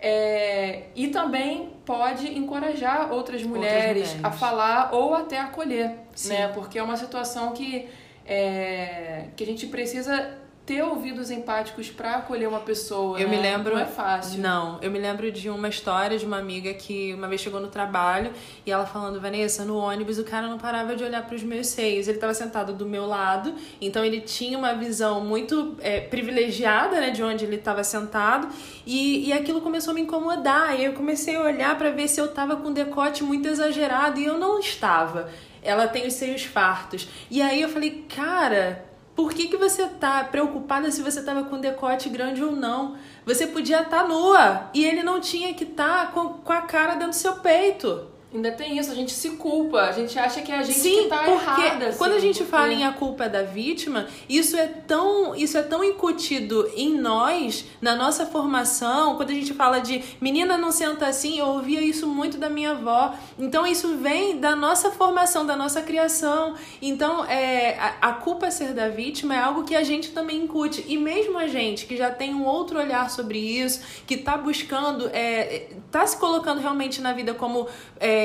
é, 0.00 0.84
e 0.94 1.08
também 1.08 1.74
pode 1.84 2.26
encorajar 2.36 3.12
outras 3.12 3.42
mulheres, 3.42 4.14
mulheres. 4.14 4.24
a 4.24 4.30
falar 4.30 4.94
ou 4.94 5.14
até 5.14 5.38
acolher, 5.38 5.94
Sim. 6.14 6.30
né? 6.30 6.48
Porque 6.48 6.78
é 6.78 6.82
uma 6.82 6.96
situação 6.96 7.52
que, 7.52 7.88
é, 8.26 9.26
que 9.36 9.44
a 9.44 9.46
gente 9.46 9.66
precisa 9.66 10.39
ter 10.70 10.84
ouvidos 10.84 11.32
empáticos 11.32 11.90
para 11.90 12.18
acolher 12.18 12.48
uma 12.48 12.60
pessoa. 12.60 13.18
Eu 13.18 13.28
né? 13.28 13.36
me 13.36 13.42
lembro. 13.42 13.74
Não 13.74 13.82
é 13.82 13.86
fácil. 13.86 14.40
Não, 14.40 14.78
eu 14.80 14.88
me 14.88 15.00
lembro 15.00 15.32
de 15.32 15.50
uma 15.50 15.68
história 15.68 16.16
de 16.16 16.24
uma 16.24 16.38
amiga 16.38 16.72
que 16.74 17.12
uma 17.12 17.26
vez 17.26 17.40
chegou 17.40 17.58
no 17.58 17.66
trabalho 17.66 18.30
e 18.64 18.70
ela 18.70 18.86
falando, 18.86 19.20
Vanessa, 19.20 19.64
no 19.64 19.76
ônibus 19.76 20.20
o 20.20 20.22
cara 20.22 20.46
não 20.46 20.58
parava 20.58 20.94
de 20.94 21.02
olhar 21.02 21.26
para 21.26 21.34
os 21.34 21.42
meus 21.42 21.66
seios. 21.66 22.06
Ele 22.06 22.18
estava 22.18 22.32
sentado 22.34 22.72
do 22.72 22.86
meu 22.86 23.04
lado, 23.04 23.52
então 23.80 24.04
ele 24.04 24.20
tinha 24.20 24.56
uma 24.56 24.72
visão 24.72 25.20
muito 25.20 25.74
é, 25.80 26.02
privilegiada, 26.02 27.00
né, 27.00 27.10
de 27.10 27.20
onde 27.20 27.44
ele 27.44 27.56
estava 27.56 27.82
sentado 27.82 28.46
e, 28.86 29.26
e 29.26 29.32
aquilo 29.32 29.60
começou 29.60 29.90
a 29.90 29.94
me 29.94 30.02
incomodar. 30.02 30.78
E 30.78 30.84
eu 30.84 30.92
comecei 30.92 31.34
a 31.34 31.40
olhar 31.40 31.76
para 31.76 31.90
ver 31.90 32.06
se 32.06 32.20
eu 32.20 32.28
tava 32.28 32.54
com 32.54 32.68
um 32.68 32.72
decote 32.72 33.24
muito 33.24 33.48
exagerado 33.48 34.20
e 34.20 34.24
eu 34.24 34.38
não 34.38 34.60
estava. 34.60 35.30
Ela 35.64 35.88
tem 35.88 36.06
os 36.06 36.14
seios 36.14 36.44
fartos. 36.44 37.08
E 37.28 37.42
aí 37.42 37.60
eu 37.60 37.68
falei, 37.68 38.06
cara, 38.08 38.88
por 39.14 39.32
que, 39.32 39.48
que 39.48 39.56
você 39.56 39.86
tá 39.86 40.24
preocupada 40.24 40.90
se 40.90 41.02
você 41.02 41.22
tava 41.22 41.44
com 41.44 41.60
decote 41.60 42.08
grande 42.08 42.42
ou 42.42 42.52
não? 42.52 42.96
Você 43.26 43.46
podia 43.46 43.82
estar 43.82 44.08
nua 44.08 44.70
e 44.72 44.84
ele 44.84 45.02
não 45.02 45.20
tinha 45.20 45.52
que 45.54 45.64
estar 45.64 46.12
com, 46.12 46.28
com 46.34 46.52
a 46.52 46.62
cara 46.62 46.94
dentro 46.94 47.10
do 47.10 47.16
seu 47.16 47.36
peito. 47.36 48.09
Ainda 48.32 48.52
tem 48.52 48.78
isso, 48.78 48.92
a 48.92 48.94
gente 48.94 49.10
se 49.10 49.30
culpa, 49.30 49.80
a 49.80 49.90
gente 49.92 50.16
acha 50.16 50.40
que 50.40 50.52
é 50.52 50.58
a 50.58 50.62
gente 50.62 50.78
Sim, 50.78 51.02
que 51.02 51.08
tá 51.08 51.24
porque 51.24 51.62
errada. 51.62 51.86
assim, 51.88 51.98
quando 51.98 52.12
a 52.12 52.18
gente 52.20 52.38
porque- 52.38 52.50
fala 52.50 52.72
em 52.72 52.84
a 52.84 52.92
culpa 52.92 53.24
é 53.24 53.28
da 53.28 53.42
vítima, 53.42 54.06
isso 54.28 54.56
é 54.56 54.68
tão 54.68 55.34
isso 55.34 55.58
é 55.58 55.62
tão 55.62 55.82
incutido 55.82 56.70
em 56.76 56.96
nós, 56.96 57.64
na 57.82 57.96
nossa 57.96 58.24
formação, 58.26 59.16
quando 59.16 59.30
a 59.30 59.34
gente 59.34 59.52
fala 59.52 59.80
de 59.80 60.00
menina 60.20 60.56
não 60.56 60.70
senta 60.70 61.06
assim, 61.08 61.40
eu 61.40 61.46
ouvia 61.46 61.80
isso 61.80 62.06
muito 62.06 62.38
da 62.38 62.48
minha 62.48 62.70
avó. 62.70 63.14
Então 63.36 63.66
isso 63.66 63.96
vem 63.96 64.38
da 64.38 64.54
nossa 64.54 64.92
formação, 64.92 65.44
da 65.44 65.56
nossa 65.56 65.82
criação. 65.82 66.54
Então 66.80 67.24
é, 67.24 67.76
a, 67.80 68.10
a 68.10 68.12
culpa 68.12 68.48
ser 68.52 68.72
da 68.74 68.88
vítima 68.88 69.34
é 69.34 69.38
algo 69.38 69.64
que 69.64 69.74
a 69.74 69.82
gente 69.82 70.10
também 70.12 70.44
incute. 70.44 70.84
E 70.86 70.96
mesmo 70.96 71.36
a 71.36 71.48
gente 71.48 71.84
que 71.84 71.96
já 71.96 72.10
tem 72.12 72.32
um 72.32 72.44
outro 72.46 72.78
olhar 72.78 73.10
sobre 73.10 73.38
isso, 73.40 73.80
que 74.06 74.16
tá 74.16 74.36
buscando, 74.36 75.08
é, 75.12 75.66
tá 75.90 76.06
se 76.06 76.16
colocando 76.16 76.60
realmente 76.60 77.00
na 77.00 77.12
vida 77.12 77.34
como 77.34 77.66
é, 77.98 78.19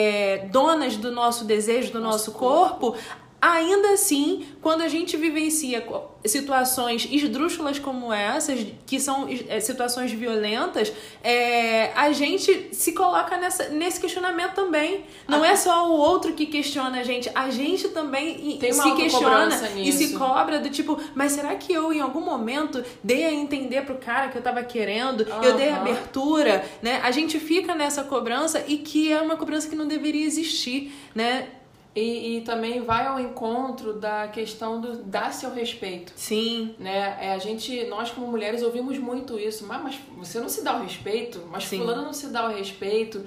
donas 0.51 0.97
do 0.97 1.11
nosso 1.11 1.45
desejo, 1.45 1.91
do 1.91 1.99
nosso, 1.99 2.31
corpo, 2.31 2.95
ainda 3.41 3.89
assim, 3.93 4.45
quando 4.61 4.81
a 4.81 4.87
gente 4.87 5.15
vivencia 5.17 5.85
situações 6.25 7.07
esdrúxulas 7.11 7.77
como 7.77 8.11
essas, 8.11 8.65
que 8.85 8.99
são 8.99 9.27
é, 9.47 9.59
situações 9.59 10.11
violentas, 10.11 10.91
é, 11.23 11.91
a 11.95 12.11
gente 12.11 12.69
se 12.71 12.93
coloca 12.93 13.37
nessa, 13.37 13.69
nesse 13.69 13.99
questionamento 14.01 14.53
também. 14.53 15.03
Não 15.27 15.43
Ah. 15.43 15.49
é 15.49 15.55
só 15.55 15.87
o 15.87 15.93
outro 15.93 16.33
que 16.33 16.47
questiona 16.47 16.99
a 17.01 17.03
gente, 17.03 17.29
a 17.35 17.49
gente 17.51 17.89
também 17.89 18.59
se 18.59 18.91
questiona 18.95 19.69
e 19.77 19.91
se 19.91 20.17
cobra 20.17 20.59
do 20.59 20.69
tipo, 20.69 20.99
mas 21.13 21.33
será 21.33 21.53
que 21.55 21.71
eu 21.71 21.93
em 21.93 22.01
algum 22.01 22.21
momento 22.21 22.83
dei 23.03 23.25
a 23.25 23.31
entender 23.31 23.83
pro 23.85 23.95
cara 23.95 24.29
que 24.29 24.37
eu 24.37 24.41
tava 24.41 24.63
querendo? 24.63 25.21
Eu 25.43 25.55
dei 25.55 25.69
abertura, 25.69 26.65
né? 26.81 26.99
A 27.03 27.11
gente 27.11 27.39
fica 27.39 27.75
nessa 27.75 28.03
cobrança 28.03 28.63
e 28.67 28.77
que 28.77 29.11
é 29.11 29.21
uma 29.21 29.35
cobrança 29.35 29.69
que 29.69 29.75
não 29.75 29.87
deveria 29.87 30.25
existir, 30.25 30.91
né? 31.13 31.47
E, 31.95 32.37
e 32.37 32.41
também 32.41 32.81
vai 32.81 33.07
ao 33.07 33.17
encontro 33.17 33.93
da 33.93 34.27
questão 34.27 34.81
do 34.81 34.97
dar 34.97 35.31
seu 35.31 35.53
respeito. 35.53 36.11
Sim. 36.17 36.75
Né? 36.77 37.17
É, 37.21 37.31
a 37.33 37.37
gente, 37.37 37.85
nós 37.85 38.11
como 38.11 38.27
mulheres 38.27 38.61
ouvimos 38.61 38.97
muito 38.97 39.39
isso, 39.39 39.65
mas, 39.65 39.81
mas 39.81 39.99
você 40.17 40.39
não 40.41 40.49
se 40.49 40.61
dá 40.61 40.75
o 40.75 40.83
respeito, 40.83 41.41
mas 41.49 41.63
Sim. 41.65 41.77
fulano 41.79 42.01
não 42.01 42.11
se 42.11 42.27
dá 42.27 42.45
o 42.49 42.53
respeito. 42.53 43.23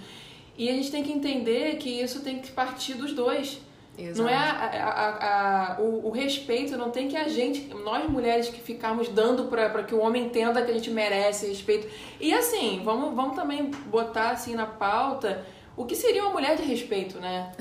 E 0.56 0.68
a 0.68 0.72
gente 0.74 0.90
tem 0.90 1.02
que 1.02 1.10
entender 1.12 1.76
que 1.76 1.88
isso 1.88 2.20
tem 2.20 2.40
que 2.40 2.50
partir 2.50 2.92
dos 2.94 3.12
dois. 3.14 3.58
Não 4.16 4.28
é 4.28 4.34
a, 4.36 4.50
a- 4.52 5.72
a- 5.76 5.80
o, 5.80 6.06
o 6.06 6.10
respeito, 6.10 6.76
não 6.76 6.90
tem 6.90 7.08
que 7.08 7.16
a 7.16 7.26
gente, 7.26 7.72
nós 7.82 8.08
mulheres 8.08 8.48
que 8.48 8.60
ficamos 8.60 9.08
dando 9.08 9.44
pra 9.46 9.82
que 9.82 9.92
o 9.94 9.98
homem 10.00 10.26
entenda 10.26 10.62
que 10.62 10.70
a 10.70 10.74
gente 10.74 10.90
merece 10.90 11.46
respeito. 11.48 11.88
E 12.20 12.32
assim, 12.32 12.80
vamos, 12.84 13.12
vamos 13.16 13.34
também 13.34 13.70
botar 13.86 14.30
assim 14.30 14.54
na 14.54 14.66
pauta 14.66 15.44
o 15.78 15.86
que 15.86 15.94
seria 15.94 16.24
uma 16.24 16.32
mulher 16.32 16.56
de 16.56 16.64
respeito, 16.64 17.20
né? 17.20 17.52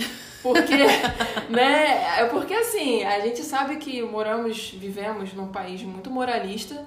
Porque, 0.41 0.75
né? 1.49 2.19
É 2.19 2.25
Porque 2.25 2.53
assim, 2.53 3.03
a 3.03 3.19
gente 3.19 3.43
sabe 3.43 3.77
que 3.77 4.01
moramos, 4.01 4.71
vivemos 4.71 5.33
num 5.33 5.49
país 5.49 5.83
muito 5.83 6.09
moralista, 6.09 6.83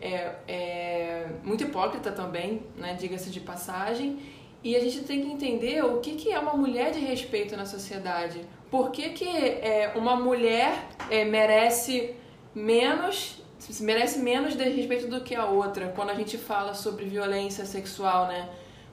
é, 0.00 0.32
é 0.46 1.26
muito 1.42 1.64
hipócrita 1.64 2.12
também, 2.12 2.62
né? 2.76 2.94
Diga-se 2.94 3.30
de 3.30 3.40
passagem. 3.40 4.20
E 4.62 4.76
a 4.76 4.80
gente 4.80 5.00
tem 5.00 5.22
que 5.22 5.32
entender 5.32 5.84
o 5.84 5.98
que, 5.98 6.14
que 6.14 6.30
é 6.30 6.38
uma 6.38 6.54
mulher 6.54 6.92
de 6.92 7.00
respeito 7.00 7.56
na 7.56 7.66
sociedade. 7.66 8.40
Por 8.70 8.92
que, 8.92 9.10
que 9.10 9.26
é, 9.26 9.92
uma 9.96 10.14
mulher 10.14 10.72
é, 11.10 11.24
merece 11.24 12.14
menos 12.54 13.40
merece 13.80 14.18
menos 14.20 14.56
de 14.56 14.64
respeito 14.64 15.06
do 15.06 15.20
que 15.20 15.34
a 15.34 15.44
outra 15.44 15.92
quando 15.94 16.10
a 16.10 16.14
gente 16.14 16.38
fala 16.38 16.72
sobre 16.72 17.04
violência 17.04 17.66
sexual, 17.66 18.26
né? 18.26 18.48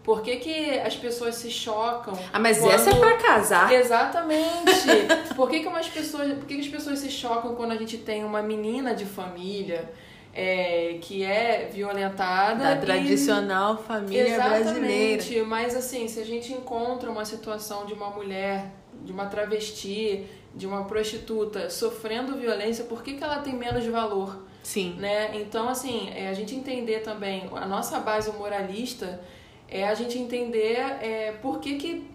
Por 0.08 0.22
que, 0.22 0.38
que 0.38 0.80
as 0.80 0.96
pessoas 0.96 1.36
se 1.36 1.52
chocam? 1.52 2.18
Ah, 2.32 2.40
mas 2.40 2.60
quando- 2.60 2.72
essa 2.76 2.92
é 2.92 2.96
pra 2.96 3.18
casar. 3.18 3.74
Exatamente. 3.74 4.72
Por 5.36 5.50
que, 5.50 5.60
que, 5.60 5.68
umas 5.68 5.90
pessoas, 5.90 6.32
por 6.34 6.46
que, 6.46 6.56
que 6.56 6.62
as 6.62 6.68
pessoas 6.70 7.00
se 7.00 7.10
chocam 7.12 7.54
quando 7.56 7.74
a 7.74 7.76
gente 7.76 7.98
tem 7.98 8.24
uma 8.24 8.42
menina 8.42 8.96
de 8.96 9.04
família 9.06 9.92
é, 10.34 10.98
que 11.02 11.24
é 11.26 11.70
violentada? 11.74 12.64
Da 12.64 12.76
e- 12.76 12.80
tradicional 12.80 13.78
família 13.84 14.36
brasileira. 14.38 15.18
Exatamente, 15.22 15.42
mas 15.42 15.76
assim, 15.76 16.08
se 16.08 16.22
a 16.22 16.26
gente 16.26 16.54
encontra 16.54 17.12
uma 17.12 17.26
situação 17.26 17.86
de 17.86 17.94
uma 17.94 18.10
mulher 18.10 18.72
de 19.04 19.12
uma 19.12 19.26
travesti, 19.26 20.26
de 20.56 20.66
uma 20.66 20.86
prostituta 20.86 21.70
sofrendo 21.70 22.38
violência, 22.38 22.86
por 22.86 23.04
que, 23.04 23.14
que 23.16 23.24
ela 23.24 23.40
tem 23.40 23.54
menos 23.54 23.86
valor? 23.88 24.42
Sim. 24.64 24.96
Né? 24.98 25.32
Então, 25.36 25.68
assim, 25.70 26.10
é 26.16 26.30
a 26.30 26.34
gente 26.34 26.56
entender 26.56 27.00
também, 27.02 27.50
a 27.56 27.66
nossa 27.66 28.00
base 28.00 28.32
moralista 28.32 29.20
é 29.68 29.88
a 29.88 29.94
gente 29.94 30.18
entender 30.18 30.78
é, 30.78 31.34
por 31.42 31.60
que, 31.60 31.76
que 31.76 32.10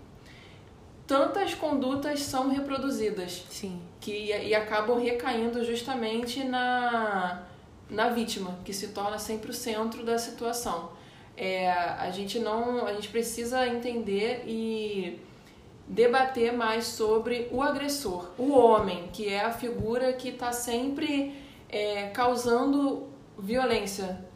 tantas 1.07 1.55
condutas 1.55 2.21
são 2.23 2.49
reproduzidas. 2.49 3.45
Sim. 3.51 3.81
Que, 4.01 4.33
e 4.35 4.55
acabam 4.55 4.99
recaindo 4.99 5.65
justamente 5.65 6.43
na, 6.43 7.43
na 7.89 8.09
vítima, 8.09 8.59
que 8.65 8.73
se 8.73 8.89
torna 8.89 9.19
sempre 9.19 9.51
o 9.51 9.55
centro 9.55 10.05
da 10.05 10.19
situação. 10.19 10.91
É, 11.37 11.71
a 11.71 12.11
gente 12.11 12.39
não. 12.39 12.87
A 12.87 12.93
gente 12.95 13.09
precisa 13.09 13.67
entender 13.67 14.45
e 14.47 15.21
debater 15.87 16.53
mais 16.53 16.87
sobre 16.87 17.49
o 17.51 17.63
agressor, 17.63 18.31
o 18.39 18.53
homem, 18.53 19.09
que 19.13 19.29
é 19.29 19.41
a 19.41 19.53
figura 19.53 20.13
que 20.13 20.29
está 20.29 20.53
sempre 20.53 21.35
é, 21.69 22.09
causando 22.09 23.09
violência 23.39 24.32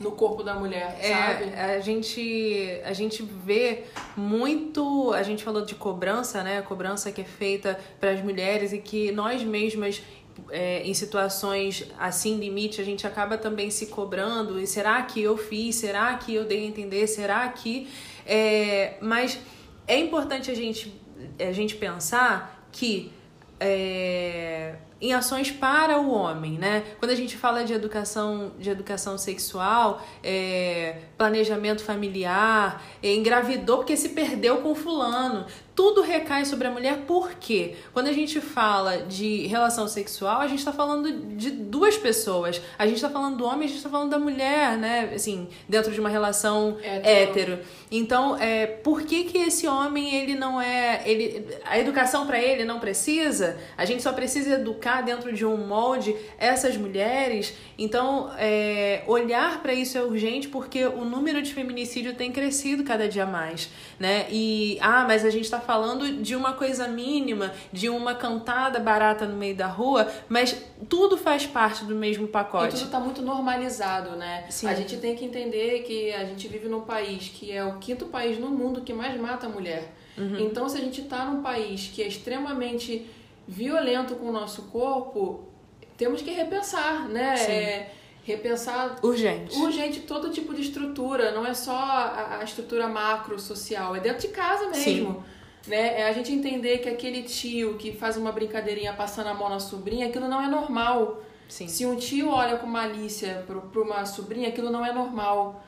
no 0.00 0.12
corpo 0.12 0.42
da 0.42 0.54
mulher, 0.54 0.96
é, 0.98 1.08
sabe? 1.10 1.54
A 1.54 1.78
gente, 1.78 2.80
a 2.84 2.92
gente 2.94 3.22
vê 3.22 3.84
muito. 4.16 5.12
A 5.12 5.22
gente 5.22 5.44
falou 5.44 5.62
de 5.62 5.74
cobrança, 5.74 6.42
né? 6.42 6.58
A 6.58 6.62
cobrança 6.62 7.12
que 7.12 7.20
é 7.20 7.24
feita 7.24 7.78
para 8.00 8.10
as 8.10 8.22
mulheres 8.22 8.72
e 8.72 8.78
que 8.78 9.12
nós 9.12 9.44
mesmas. 9.44 10.02
É, 10.48 10.82
em 10.84 10.94
situações 10.94 11.86
assim, 11.98 12.38
limite, 12.38 12.80
a 12.80 12.84
gente 12.84 13.06
acaba 13.06 13.36
também 13.36 13.68
se 13.68 13.86
cobrando. 13.88 14.58
E 14.58 14.66
será 14.66 15.02
que 15.02 15.20
eu 15.20 15.36
fiz? 15.36 15.76
Será 15.76 16.14
que 16.14 16.34
eu 16.34 16.46
dei 16.46 16.64
a 16.64 16.66
entender? 16.66 17.06
Será 17.06 17.46
que. 17.48 17.86
É, 18.24 18.94
mas 19.02 19.38
é 19.86 19.98
importante 19.98 20.50
a 20.50 20.54
gente, 20.54 20.98
a 21.38 21.52
gente 21.52 21.76
pensar 21.76 22.66
que. 22.72 23.12
É, 23.58 24.76
em 25.00 25.12
ações 25.12 25.50
para 25.50 25.98
o 25.98 26.10
homem, 26.10 26.58
né? 26.58 26.84
Quando 26.98 27.10
a 27.10 27.14
gente 27.14 27.36
fala 27.36 27.64
de 27.64 27.72
educação, 27.72 28.52
de 28.58 28.68
educação 28.68 29.16
sexual, 29.16 30.04
é, 30.22 30.98
planejamento 31.16 31.82
familiar, 31.82 32.82
é, 33.02 33.14
engravidou 33.14 33.78
porque 33.78 33.96
se 33.96 34.10
perdeu 34.10 34.58
com 34.58 34.74
fulano, 34.74 35.46
tudo 35.74 36.02
recai 36.02 36.44
sobre 36.44 36.66
a 36.66 36.70
mulher, 36.70 37.04
por 37.06 37.34
quê? 37.34 37.74
Quando 37.92 38.08
a 38.08 38.12
gente 38.12 38.40
fala 38.40 38.98
de 38.98 39.46
relação 39.46 39.86
sexual, 39.86 40.40
a 40.40 40.46
gente 40.46 40.58
está 40.58 40.72
falando 40.72 41.36
de 41.36 41.50
duas 41.50 41.96
pessoas. 41.96 42.60
A 42.78 42.86
gente 42.86 42.96
está 42.96 43.08
falando 43.08 43.36
do 43.36 43.44
homem, 43.44 43.64
a 43.64 43.68
gente 43.68 43.76
está 43.76 43.88
falando 43.88 44.10
da 44.10 44.18
mulher, 44.18 44.76
né? 44.76 45.12
Assim, 45.14 45.48
dentro 45.68 45.92
de 45.92 46.00
uma 46.00 46.08
relação 46.08 46.76
hétero. 46.82 47.08
hétero. 47.08 47.58
Então, 47.90 48.36
é, 48.36 48.66
por 48.66 49.02
que 49.02 49.24
que 49.24 49.38
esse 49.38 49.66
homem, 49.66 50.14
ele 50.14 50.34
não 50.34 50.60
é... 50.60 51.02
Ele, 51.04 51.46
a 51.64 51.78
educação 51.78 52.26
para 52.26 52.40
ele 52.40 52.64
não 52.64 52.78
precisa? 52.78 53.58
A 53.76 53.84
gente 53.84 54.02
só 54.02 54.12
precisa 54.12 54.54
educar 54.54 55.02
dentro 55.02 55.32
de 55.32 55.44
um 55.44 55.56
molde 55.56 56.14
essas 56.38 56.76
mulheres? 56.76 57.54
Então, 57.78 58.30
é, 58.38 59.02
olhar 59.06 59.62
para 59.62 59.72
isso 59.72 59.96
é 59.96 60.02
urgente 60.02 60.48
porque 60.48 60.84
o 60.84 61.04
número 61.04 61.40
de 61.42 61.52
feminicídio 61.52 62.14
tem 62.14 62.30
crescido 62.30 62.84
cada 62.84 63.08
dia 63.08 63.26
mais, 63.26 63.70
né? 63.98 64.26
E, 64.30 64.78
ah, 64.80 65.04
mas 65.06 65.24
a 65.24 65.30
gente 65.30 65.44
está 65.44 65.59
falando 65.60 66.22
de 66.22 66.34
uma 66.34 66.54
coisa 66.54 66.88
mínima, 66.88 67.52
de 67.72 67.88
uma 67.88 68.14
cantada 68.14 68.80
barata 68.80 69.26
no 69.26 69.36
meio 69.36 69.54
da 69.54 69.66
rua, 69.66 70.10
mas 70.28 70.56
tudo 70.88 71.16
faz 71.16 71.46
parte 71.46 71.84
do 71.84 71.94
mesmo 71.94 72.26
pacote. 72.28 72.68
E 72.68 72.70
tudo 72.70 72.86
está 72.86 73.00
muito 73.00 73.22
normalizado, 73.22 74.16
né? 74.16 74.46
Sim. 74.50 74.66
A 74.66 74.74
gente 74.74 74.96
tem 74.96 75.14
que 75.14 75.24
entender 75.24 75.80
que 75.82 76.12
a 76.12 76.24
gente 76.24 76.48
vive 76.48 76.68
num 76.68 76.82
país 76.82 77.28
que 77.28 77.52
é 77.52 77.64
o 77.64 77.78
quinto 77.78 78.06
país 78.06 78.38
no 78.38 78.50
mundo 78.50 78.80
que 78.80 78.92
mais 78.92 79.18
mata 79.20 79.46
a 79.46 79.48
mulher. 79.48 79.92
Uhum. 80.16 80.38
Então, 80.38 80.68
se 80.68 80.76
a 80.76 80.80
gente 80.80 81.02
está 81.02 81.24
num 81.24 81.42
país 81.42 81.90
que 81.94 82.02
é 82.02 82.08
extremamente 82.08 83.06
violento 83.46 84.14
com 84.16 84.26
o 84.26 84.32
nosso 84.32 84.62
corpo, 84.64 85.48
temos 85.96 86.22
que 86.22 86.30
repensar, 86.30 87.08
né? 87.08 87.34
É, 87.50 87.90
repensar 88.22 88.98
urgente 89.02 89.56
urgente 89.58 90.00
todo 90.00 90.30
tipo 90.30 90.54
de 90.54 90.60
estrutura 90.60 91.32
não 91.32 91.46
é 91.46 91.54
só 91.54 91.74
a, 91.74 92.38
a 92.40 92.44
estrutura 92.44 92.86
macro 92.86 93.38
social 93.38 93.96
é 93.96 94.00
dentro 94.00 94.20
de 94.20 94.28
casa 94.28 94.66
mesmo 94.66 95.14
Sim 95.14 95.39
né? 95.66 96.00
É 96.00 96.08
a 96.08 96.12
gente 96.12 96.32
entender 96.32 96.78
que 96.78 96.88
aquele 96.88 97.22
tio 97.22 97.76
que 97.76 97.92
faz 97.92 98.16
uma 98.16 98.32
brincadeirinha 98.32 98.92
passando 98.92 99.28
a 99.28 99.34
mão 99.34 99.48
na 99.48 99.60
sobrinha, 99.60 100.06
aquilo 100.06 100.28
não 100.28 100.40
é 100.42 100.48
normal. 100.48 101.22
Sim. 101.48 101.68
Se 101.68 101.84
um 101.84 101.96
tio 101.96 102.30
olha 102.30 102.56
com 102.56 102.66
malícia 102.66 103.44
para 103.46 103.80
uma 103.80 104.06
sobrinha, 104.06 104.48
aquilo 104.48 104.70
não 104.70 104.84
é 104.84 104.92
normal. 104.92 105.64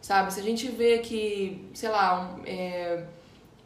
Sabe? 0.00 0.32
Se 0.32 0.40
a 0.40 0.42
gente 0.42 0.68
vê 0.68 0.98
que, 0.98 1.68
sei 1.72 1.88
lá, 1.88 2.20
um, 2.20 2.42
é, 2.44 3.04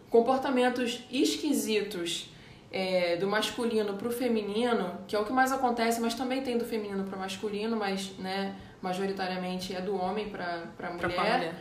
comportamentos 0.09 1.05
esquisitos 1.11 2.31
é, 2.71 3.17
do 3.17 3.27
masculino 3.27 3.95
para 3.95 4.09
o 4.09 4.13
feminino, 4.13 4.99
que 5.09 5.17
é 5.17 5.19
o 5.19 5.25
que 5.25 5.33
mais 5.33 5.51
acontece, 5.51 6.01
mas 6.01 6.15
também 6.15 6.43
tem 6.43 6.57
do 6.57 6.65
feminino 6.65 7.05
para 7.05 7.17
o 7.17 7.19
masculino, 7.19 7.77
mas 7.77 8.13
né, 8.19 8.55
majoritariamente 8.81 9.75
é 9.75 9.81
do 9.81 9.97
homem 9.97 10.29
para 10.29 10.63
a 10.79 10.91
mulher. 10.91 11.09
mulher 11.09 11.55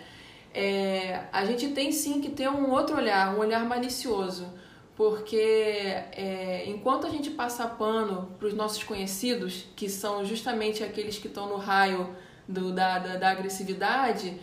é, 0.53 1.23
a 1.31 1.45
gente 1.45 1.69
tem 1.69 1.91
sim 1.91 2.21
que 2.21 2.29
ter 2.29 2.49
um 2.49 2.71
outro 2.71 2.95
olhar, 2.95 3.35
um 3.35 3.39
olhar 3.39 3.63
malicioso, 3.65 4.47
porque 4.95 5.35
é, 5.35 6.63
enquanto 6.67 7.05
a 7.05 7.09
gente 7.09 7.29
passa 7.29 7.67
pano 7.67 8.31
para 8.39 8.47
os 8.47 8.53
nossos 8.53 8.83
conhecidos, 8.83 9.65
que 9.75 9.87
são 9.87 10.25
justamente 10.25 10.83
aqueles 10.83 11.17
que 11.19 11.27
estão 11.27 11.47
no 11.47 11.57
raio 11.57 12.15
do, 12.47 12.71
da, 12.71 12.97
da, 12.97 13.15
da 13.17 13.29
agressividade, 13.29 14.39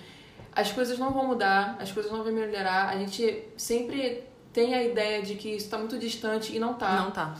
as 0.54 0.70
coisas 0.70 0.98
não 0.98 1.10
vão 1.12 1.26
mudar, 1.26 1.76
as 1.80 1.90
coisas 1.90 2.12
não 2.12 2.22
vão 2.22 2.32
melhorar. 2.32 2.88
A 2.90 2.96
gente 2.96 3.44
sempre 3.56 4.22
tem 4.52 4.74
a 4.74 4.84
ideia 4.84 5.20
de 5.20 5.34
que 5.34 5.48
isso 5.48 5.64
está 5.64 5.76
muito 5.76 5.98
distante 5.98 6.54
e 6.54 6.60
não 6.60 6.72
está. 6.72 7.02
Não 7.02 7.10
tá. 7.10 7.34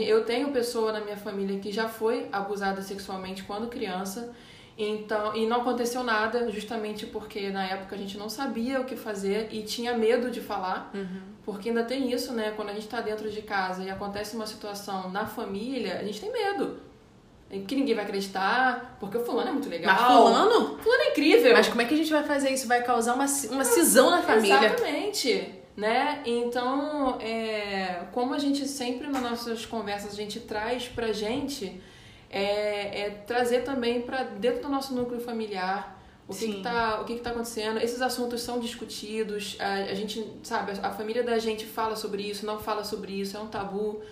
Eu 0.00 0.24
tenho 0.24 0.50
pessoa 0.50 0.92
na 0.92 1.00
minha 1.00 1.16
família 1.16 1.58
que 1.58 1.70
já 1.70 1.88
foi 1.88 2.28
abusada 2.32 2.80
sexualmente 2.80 3.42
quando 3.42 3.68
criança 3.68 4.34
então, 4.76 5.36
e 5.36 5.46
não 5.46 5.60
aconteceu 5.60 6.02
nada, 6.02 6.50
justamente 6.50 7.06
porque 7.06 7.50
na 7.50 7.64
época 7.64 7.94
a 7.94 7.98
gente 7.98 8.18
não 8.18 8.28
sabia 8.28 8.80
o 8.80 8.84
que 8.84 8.96
fazer 8.96 9.48
e 9.52 9.62
tinha 9.62 9.96
medo 9.96 10.30
de 10.30 10.40
falar, 10.40 10.90
uhum. 10.92 11.20
porque 11.44 11.68
ainda 11.68 11.84
tem 11.84 12.12
isso, 12.12 12.32
né? 12.32 12.52
Quando 12.56 12.70
a 12.70 12.72
gente 12.72 12.84
está 12.84 13.00
dentro 13.00 13.30
de 13.30 13.42
casa 13.42 13.84
e 13.84 13.90
acontece 13.90 14.34
uma 14.34 14.46
situação 14.46 15.10
na 15.10 15.26
família, 15.26 15.98
a 16.00 16.04
gente 16.04 16.20
tem 16.20 16.32
medo. 16.32 16.80
Que 17.68 17.76
ninguém 17.76 17.94
vai 17.94 18.04
acreditar, 18.04 18.96
porque 18.98 19.16
o 19.16 19.24
fulano 19.24 19.50
é 19.50 19.52
muito 19.52 19.68
legal. 19.68 19.94
Mas 19.94 20.06
fulano? 20.06 20.78
Fulano 20.78 21.02
é 21.02 21.10
incrível. 21.10 21.52
Mas 21.52 21.68
como 21.68 21.82
é 21.82 21.84
que 21.84 21.94
a 21.94 21.96
gente 21.96 22.10
vai 22.10 22.24
fazer 22.24 22.50
isso? 22.50 22.66
Vai 22.66 22.82
causar 22.82 23.14
uma, 23.14 23.26
uma 23.50 23.64
cisão 23.64 24.10
na 24.10 24.22
família. 24.22 24.66
Exatamente. 24.66 25.54
Né? 25.76 26.20
Então, 26.24 27.20
é, 27.20 28.06
como 28.12 28.34
a 28.34 28.38
gente 28.38 28.66
sempre 28.66 29.06
nas 29.06 29.22
nossas 29.22 29.66
conversas 29.66 30.12
a 30.12 30.16
gente 30.16 30.40
traz 30.40 30.88
pra 30.88 31.12
gente 31.12 31.80
é, 32.34 33.00
é 33.02 33.10
trazer 33.10 33.60
também 33.60 34.02
para 34.02 34.24
dentro 34.24 34.62
do 34.62 34.68
nosso 34.68 34.92
núcleo 34.92 35.20
familiar 35.20 35.96
o 36.26 36.34
que 36.34 36.46
está 36.46 37.00
o 37.00 37.04
que 37.04 37.12
está 37.12 37.30
acontecendo. 37.30 37.78
Esses 37.78 38.02
assuntos 38.02 38.42
são 38.42 38.58
discutidos 38.58 39.56
a, 39.60 39.74
a 39.74 39.94
gente 39.94 40.26
sabe 40.42 40.72
a, 40.72 40.88
a, 40.88 40.90
família 40.90 41.22
da 41.22 41.38
gente 41.38 41.64
fala 41.64 41.94
sobre 41.94 42.22
isso 42.22 42.44
não 42.44 42.58
fala 42.58 42.82
sobre 42.82 43.12
isso 43.12 43.36
é 43.36 43.40
um 43.40 43.46
tabu 43.46 44.02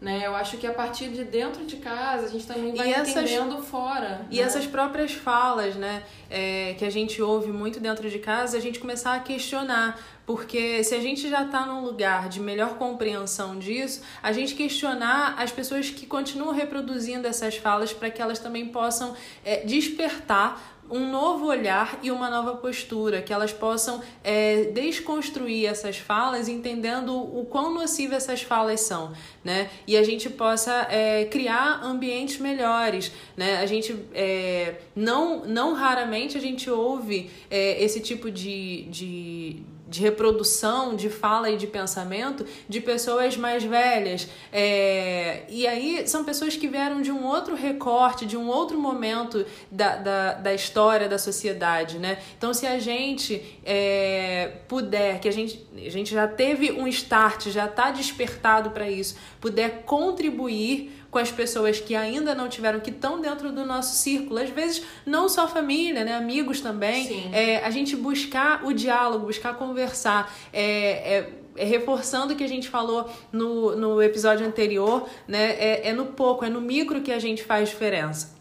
né? 0.00 0.22
Eu 0.24 0.34
acho 0.34 0.56
que 0.56 0.66
a 0.66 0.72
partir 0.72 1.10
de 1.10 1.24
dentro 1.24 1.66
de 1.66 1.76
casa 1.76 2.26
a 2.26 2.28
gente 2.28 2.46
também 2.46 2.74
vai 2.74 2.90
essas, 2.90 3.10
entendendo 3.10 3.62
fora 3.62 4.26
e 4.30 4.36
né? 4.36 4.42
essas 4.42 4.66
próprias 4.66 5.12
falas 5.12 5.74
né 5.76 6.02
é, 6.28 6.74
que 6.78 6.84
a 6.84 6.90
gente 6.90 7.20
ouve 7.22 7.52
muito 7.52 7.78
dentro 7.80 8.08
de 8.10 8.18
casa 8.18 8.56
a 8.56 8.60
gente 8.60 8.78
começar 8.78 9.14
a 9.14 9.20
questionar 9.20 9.98
porque 10.30 10.84
se 10.84 10.94
a 10.94 11.00
gente 11.00 11.28
já 11.28 11.42
está 11.42 11.66
num 11.66 11.84
lugar 11.84 12.28
de 12.28 12.38
melhor 12.38 12.76
compreensão 12.78 13.58
disso, 13.58 14.00
a 14.22 14.30
gente 14.30 14.54
questionar 14.54 15.34
as 15.36 15.50
pessoas 15.50 15.90
que 15.90 16.06
continuam 16.06 16.54
reproduzindo 16.54 17.26
essas 17.26 17.56
falas 17.56 17.92
para 17.92 18.10
que 18.10 18.22
elas 18.22 18.38
também 18.38 18.68
possam 18.68 19.12
é, 19.44 19.64
despertar 19.64 20.78
um 20.88 21.10
novo 21.10 21.46
olhar 21.46 21.98
e 22.00 22.12
uma 22.12 22.30
nova 22.30 22.54
postura, 22.56 23.22
que 23.22 23.32
elas 23.32 23.52
possam 23.52 24.00
é, 24.22 24.66
desconstruir 24.66 25.66
essas 25.66 25.96
falas, 25.96 26.48
entendendo 26.48 27.12
o 27.16 27.44
quão 27.44 27.74
nocivas 27.74 28.22
essas 28.22 28.42
falas 28.42 28.80
são, 28.82 29.12
né? 29.42 29.68
E 29.84 29.96
a 29.96 30.04
gente 30.04 30.30
possa 30.30 30.86
é, 30.90 31.24
criar 31.24 31.80
ambientes 31.82 32.38
melhores, 32.38 33.10
né? 33.36 33.58
A 33.58 33.66
gente 33.66 33.96
é, 34.14 34.76
não, 34.94 35.44
não 35.44 35.74
raramente 35.74 36.38
a 36.38 36.40
gente 36.40 36.70
ouve 36.70 37.30
é, 37.50 37.82
esse 37.82 38.00
tipo 38.00 38.30
de, 38.30 38.82
de 38.90 39.62
de 39.90 40.00
reprodução 40.00 40.94
de 40.94 41.10
fala 41.10 41.50
e 41.50 41.56
de 41.56 41.66
pensamento 41.66 42.46
de 42.68 42.80
pessoas 42.80 43.36
mais 43.36 43.64
velhas. 43.64 44.28
É, 44.52 45.42
e 45.48 45.66
aí 45.66 46.06
são 46.06 46.24
pessoas 46.24 46.56
que 46.56 46.68
vieram 46.68 47.02
de 47.02 47.10
um 47.10 47.26
outro 47.26 47.56
recorte, 47.56 48.24
de 48.24 48.36
um 48.36 48.46
outro 48.46 48.78
momento 48.78 49.44
da, 49.68 49.96
da, 49.96 50.32
da 50.34 50.54
história 50.54 51.08
da 51.08 51.18
sociedade, 51.18 51.98
né? 51.98 52.18
Então, 52.38 52.54
se 52.54 52.68
a 52.68 52.78
gente 52.78 53.58
é, 53.64 54.58
puder, 54.68 55.18
que 55.18 55.28
a 55.28 55.32
gente, 55.32 55.66
a 55.74 55.90
gente 55.90 56.14
já 56.14 56.28
teve 56.28 56.70
um 56.70 56.86
start, 56.86 57.48
já 57.48 57.66
está 57.66 57.90
despertado 57.90 58.70
para 58.70 58.88
isso, 58.88 59.16
puder 59.40 59.82
contribuir 59.82 60.99
com 61.10 61.18
as 61.18 61.30
pessoas 61.30 61.80
que 61.80 61.94
ainda 61.94 62.34
não 62.34 62.48
tiveram, 62.48 62.78
que 62.78 62.90
estão 62.90 63.20
dentro 63.20 63.50
do 63.50 63.66
nosso 63.66 63.96
círculo. 63.96 64.38
Às 64.38 64.50
vezes, 64.50 64.84
não 65.04 65.28
só 65.28 65.48
família, 65.48 66.04
né? 66.04 66.14
amigos 66.14 66.60
também. 66.60 67.30
É, 67.32 67.58
a 67.64 67.70
gente 67.70 67.96
buscar 67.96 68.64
o 68.64 68.72
diálogo, 68.72 69.26
buscar 69.26 69.54
conversar. 69.54 70.32
É, 70.52 71.18
é 71.18 71.64
reforçando 71.64 72.32
o 72.32 72.36
que 72.36 72.44
a 72.44 72.48
gente 72.48 72.68
falou 72.68 73.10
no, 73.32 73.76
no 73.76 74.02
episódio 74.02 74.46
anterior, 74.46 75.08
né? 75.26 75.50
É, 75.58 75.88
é 75.88 75.92
no 75.92 76.06
pouco, 76.06 76.44
é 76.44 76.48
no 76.48 76.60
micro 76.60 77.02
que 77.02 77.12
a 77.12 77.18
gente 77.18 77.42
faz 77.42 77.68
diferença. 77.68 78.34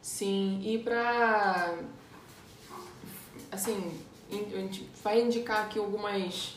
Sim, 0.00 0.60
e 0.64 0.78
pra. 0.78 1.74
Assim, 3.50 3.92
a 4.30 4.34
gente 4.58 4.88
vai 5.04 5.20
indicar 5.20 5.66
aqui 5.66 5.78
algumas 5.78 6.56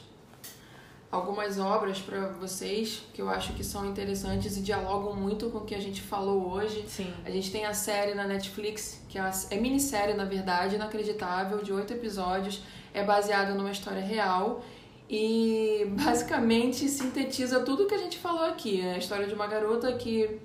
algumas 1.16 1.58
obras 1.58 2.00
para 2.00 2.28
vocês 2.28 3.04
que 3.14 3.22
eu 3.22 3.30
acho 3.30 3.54
que 3.54 3.64
são 3.64 3.86
interessantes 3.86 4.58
e 4.58 4.62
dialogam 4.62 5.16
muito 5.16 5.50
com 5.50 5.60
o 5.60 5.66
que 5.66 5.74
a 5.74 5.80
gente 5.80 6.02
falou 6.02 6.52
hoje. 6.52 6.86
Sim. 6.88 7.12
A 7.24 7.32
gente 7.32 7.52
tem 7.52 7.66
a 7.66 7.74
série 7.74 8.14
na 8.14 8.26
Netflix, 8.26 9.02
que 9.08 9.18
é, 9.18 9.32
é 9.50 9.56
minissérie, 9.58 10.14
na 10.14 10.26
verdade, 10.26 10.76
inacreditável, 10.76 11.64
de 11.64 11.72
oito 11.72 11.94
episódios, 11.94 12.62
é 12.94 13.04
baseada 13.04 13.54
numa 13.54 13.72
história 13.72 14.02
real 14.02 14.64
e 15.10 15.88
basicamente 16.04 16.88
sintetiza 16.90 17.62
tudo 17.62 17.88
que 17.88 17.96
a 17.96 18.00
gente 18.00 18.18
falou 18.18 18.44
aqui. 18.44 18.82
É 18.82 18.96
a 18.96 18.98
história 18.98 19.26
de 19.26 19.34
uma 19.34 19.48
garota 19.48 19.92
que 19.94 20.40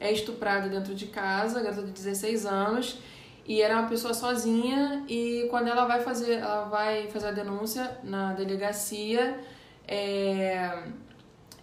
é 0.00 0.12
estuprada 0.12 0.68
dentro 0.68 0.94
de 0.94 1.06
casa, 1.06 1.62
garota 1.62 1.82
de 1.82 1.92
16 1.92 2.44
anos, 2.46 2.98
e 3.46 3.62
era 3.62 3.78
uma 3.78 3.88
pessoa 3.88 4.12
sozinha 4.12 5.04
e 5.08 5.46
quando 5.48 5.68
ela 5.68 5.86
vai 5.86 6.00
fazer, 6.00 6.34
ela 6.34 6.64
vai 6.64 7.08
fazer 7.08 7.28
a 7.28 7.32
denúncia 7.32 7.98
na 8.04 8.32
delegacia, 8.34 9.38
é, 9.88 10.84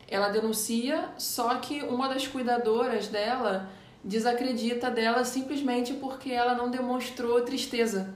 ela 0.08 0.30
denuncia, 0.30 1.10
só 1.18 1.56
que 1.56 1.82
uma 1.84 2.10
das 2.10 2.28
cuidadoras 2.28 3.08
dela 3.08 3.70
desacredita 4.04 4.90
dela 4.92 5.24
simplesmente 5.24 5.94
porque 5.94 6.32
ela 6.32 6.56
não 6.56 6.70
demonstrou 6.70 7.42
tristeza. 7.42 8.14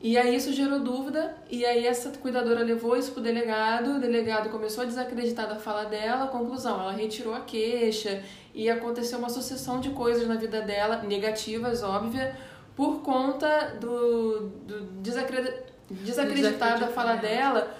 E 0.00 0.18
aí 0.18 0.34
isso 0.34 0.52
gerou 0.52 0.80
dúvida, 0.80 1.36
e 1.48 1.64
aí 1.64 1.86
essa 1.86 2.10
cuidadora 2.10 2.64
levou 2.64 2.96
isso 2.96 3.12
pro 3.12 3.22
delegado, 3.22 3.96
o 3.96 4.00
delegado 4.00 4.50
começou 4.50 4.82
a 4.82 4.86
desacreditar 4.86 5.48
da 5.48 5.56
fala 5.56 5.84
dela, 5.84 6.26
conclusão, 6.26 6.80
ela 6.80 6.92
retirou 6.92 7.32
a 7.32 7.40
queixa, 7.40 8.20
e 8.52 8.68
aconteceu 8.68 9.18
uma 9.20 9.28
sucessão 9.28 9.78
de 9.78 9.90
coisas 9.90 10.26
na 10.26 10.34
vida 10.34 10.60
dela, 10.60 11.02
negativas, 11.02 11.84
óbvia, 11.84 12.36
por 12.74 13.00
conta 13.02 13.76
do, 13.80 14.48
do 14.66 14.80
desacredit, 15.00 15.54
desacreditar 15.88 16.80
da 16.80 16.88
fala 16.88 17.14
dela, 17.14 17.72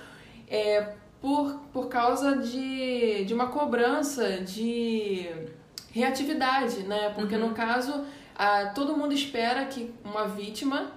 é, 0.49 0.95
por, 1.23 1.55
por 1.73 1.89
causa 1.89 2.37
de, 2.37 3.25
de 3.25 3.33
uma 3.33 3.47
cobrança 3.47 4.41
de 4.41 5.31
reatividade, 5.93 6.83
né? 6.83 7.13
Porque 7.15 7.37
uhum. 7.37 7.49
no 7.49 7.55
caso, 7.55 8.05
a, 8.35 8.67
todo 8.67 8.97
mundo 8.97 9.15
espera 9.15 9.65
que 9.67 9.95
uma 10.05 10.27
vítima 10.27 10.91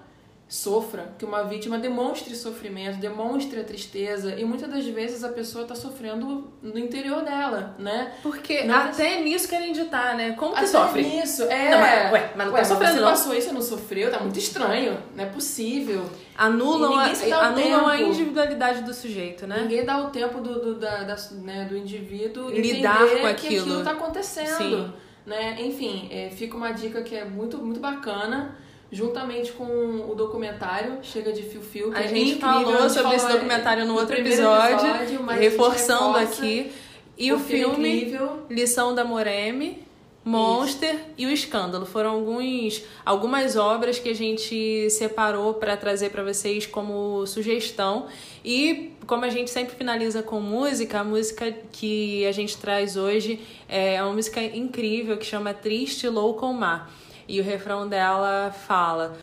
sofra, 0.47 1.15
que 1.17 1.25
uma 1.25 1.43
vítima 1.43 1.79
demonstre 1.79 2.35
sofrimento, 2.35 2.99
demonstre 2.99 3.59
a 3.59 3.63
tristeza 3.63 4.35
e 4.35 4.45
muitas 4.45 4.69
das 4.69 4.85
vezes 4.85 5.23
a 5.23 5.29
pessoa 5.29 5.63
está 5.63 5.73
sofrendo 5.73 6.51
no 6.61 6.77
interior 6.77 7.23
dela, 7.23 7.75
né? 7.79 8.13
Porque 8.21 8.63
não 8.63 8.75
até 8.75 9.21
nisso 9.21 9.47
querem 9.49 9.73
ditar, 9.73 10.15
né? 10.15 10.33
Como 10.33 10.53
que 10.53 10.59
até 10.59 10.67
sofre? 10.67 11.01
nisso, 11.01 11.43
é. 11.43 11.71
Não, 11.71 11.79
mas, 11.79 12.11
ué, 12.11 12.31
mas 12.35 12.47
não 12.47 12.53
ué, 12.53 12.61
tá 12.61 12.65
sofrendo 12.67 12.93
você 12.93 12.99
não. 12.99 13.09
passou 13.09 13.35
isso 13.35 13.53
não 13.53 13.61
sofreu, 13.61 14.11
tá 14.11 14.19
muito 14.19 14.37
estranho, 14.37 14.99
não 15.15 15.23
é 15.23 15.27
possível. 15.27 16.05
Anulam, 16.37 16.93
a, 16.99 17.05
anulam 17.47 17.87
a 17.87 17.99
individualidade 17.99 18.83
do 18.83 18.93
sujeito, 18.93 19.47
né? 19.47 19.61
Ninguém 19.61 19.83
dá 19.83 19.97
o 19.97 20.11
tempo 20.11 20.41
do, 20.41 20.59
do, 20.59 20.75
da, 20.75 21.03
da 21.03 21.15
né, 21.31 21.65
do 21.65 21.75
indivíduo 21.75 22.51
lidar 22.51 22.99
com 22.99 23.25
aquilo. 23.25 23.33
que 23.35 23.57
aquilo 23.57 23.83
tá 23.83 23.91
acontecendo. 23.91 24.57
Sim. 24.57 24.93
Né? 25.25 25.55
Enfim, 25.59 26.07
é, 26.11 26.29
fica 26.29 26.55
uma 26.55 26.71
dica 26.71 27.01
que 27.01 27.15
é 27.15 27.25
muito, 27.25 27.57
muito 27.57 27.79
bacana 27.79 28.55
juntamente 28.91 29.51
com 29.51 29.65
o 30.09 30.15
documentário 30.15 30.99
Chega 31.01 31.31
de 31.31 31.43
Fio 31.43 31.61
Fio. 31.61 31.93
a 31.93 32.03
é 32.03 32.07
gente 32.07 32.39
falou 32.39 32.89
sobre 32.89 33.01
falou 33.01 33.15
esse 33.15 33.27
documentário 33.27 33.85
no 33.85 33.95
outro 33.95 34.15
episódio, 34.15 34.87
episódio 34.87 35.25
reforçando 35.25 36.17
aqui. 36.17 36.71
E 37.17 37.31
o 37.31 37.39
filme 37.39 38.13
é 38.13 38.53
Lição 38.53 38.93
da 38.93 39.05
Moreme, 39.05 39.85
Monster 40.25 40.93
Isso. 40.93 41.03
e 41.17 41.25
o 41.25 41.29
Escândalo 41.29 41.85
foram 41.85 42.09
alguns, 42.09 42.83
algumas 43.05 43.55
obras 43.55 43.99
que 43.99 44.09
a 44.09 44.13
gente 44.13 44.89
separou 44.89 45.53
para 45.53 45.77
trazer 45.77 46.09
para 46.09 46.23
vocês 46.23 46.65
como 46.65 47.25
sugestão. 47.25 48.07
E 48.43 48.91
como 49.07 49.23
a 49.23 49.29
gente 49.29 49.49
sempre 49.49 49.75
finaliza 49.75 50.21
com 50.21 50.41
música, 50.41 50.99
a 50.99 51.03
música 51.03 51.55
que 51.71 52.25
a 52.25 52.33
gente 52.33 52.57
traz 52.57 52.97
hoje 52.97 53.39
é 53.69 54.03
uma 54.03 54.13
música 54.13 54.41
incrível 54.41 55.15
que 55.17 55.25
chama 55.25 55.53
Triste 55.53 56.09
Louco 56.09 56.51
Mar 56.51 56.91
e 57.27 57.39
o 57.39 57.43
refrão 57.43 57.87
dela 57.87 58.53
fala: 58.67 59.17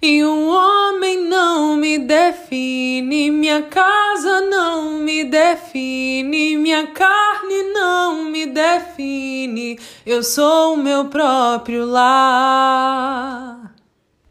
E 0.00 0.24
um 0.24 0.48
homem 0.48 1.18
não 1.28 1.76
me 1.76 1.98
define, 1.98 3.30
minha 3.30 3.62
casa 3.62 4.40
não 4.42 4.98
me 4.98 5.24
define, 5.24 6.56
minha 6.56 6.86
carne 6.88 7.62
não 7.72 8.24
me 8.24 8.46
define, 8.46 9.78
eu 10.04 10.22
sou 10.22 10.74
o 10.74 10.76
meu 10.76 11.06
próprio 11.06 11.84
lar. 11.86 13.69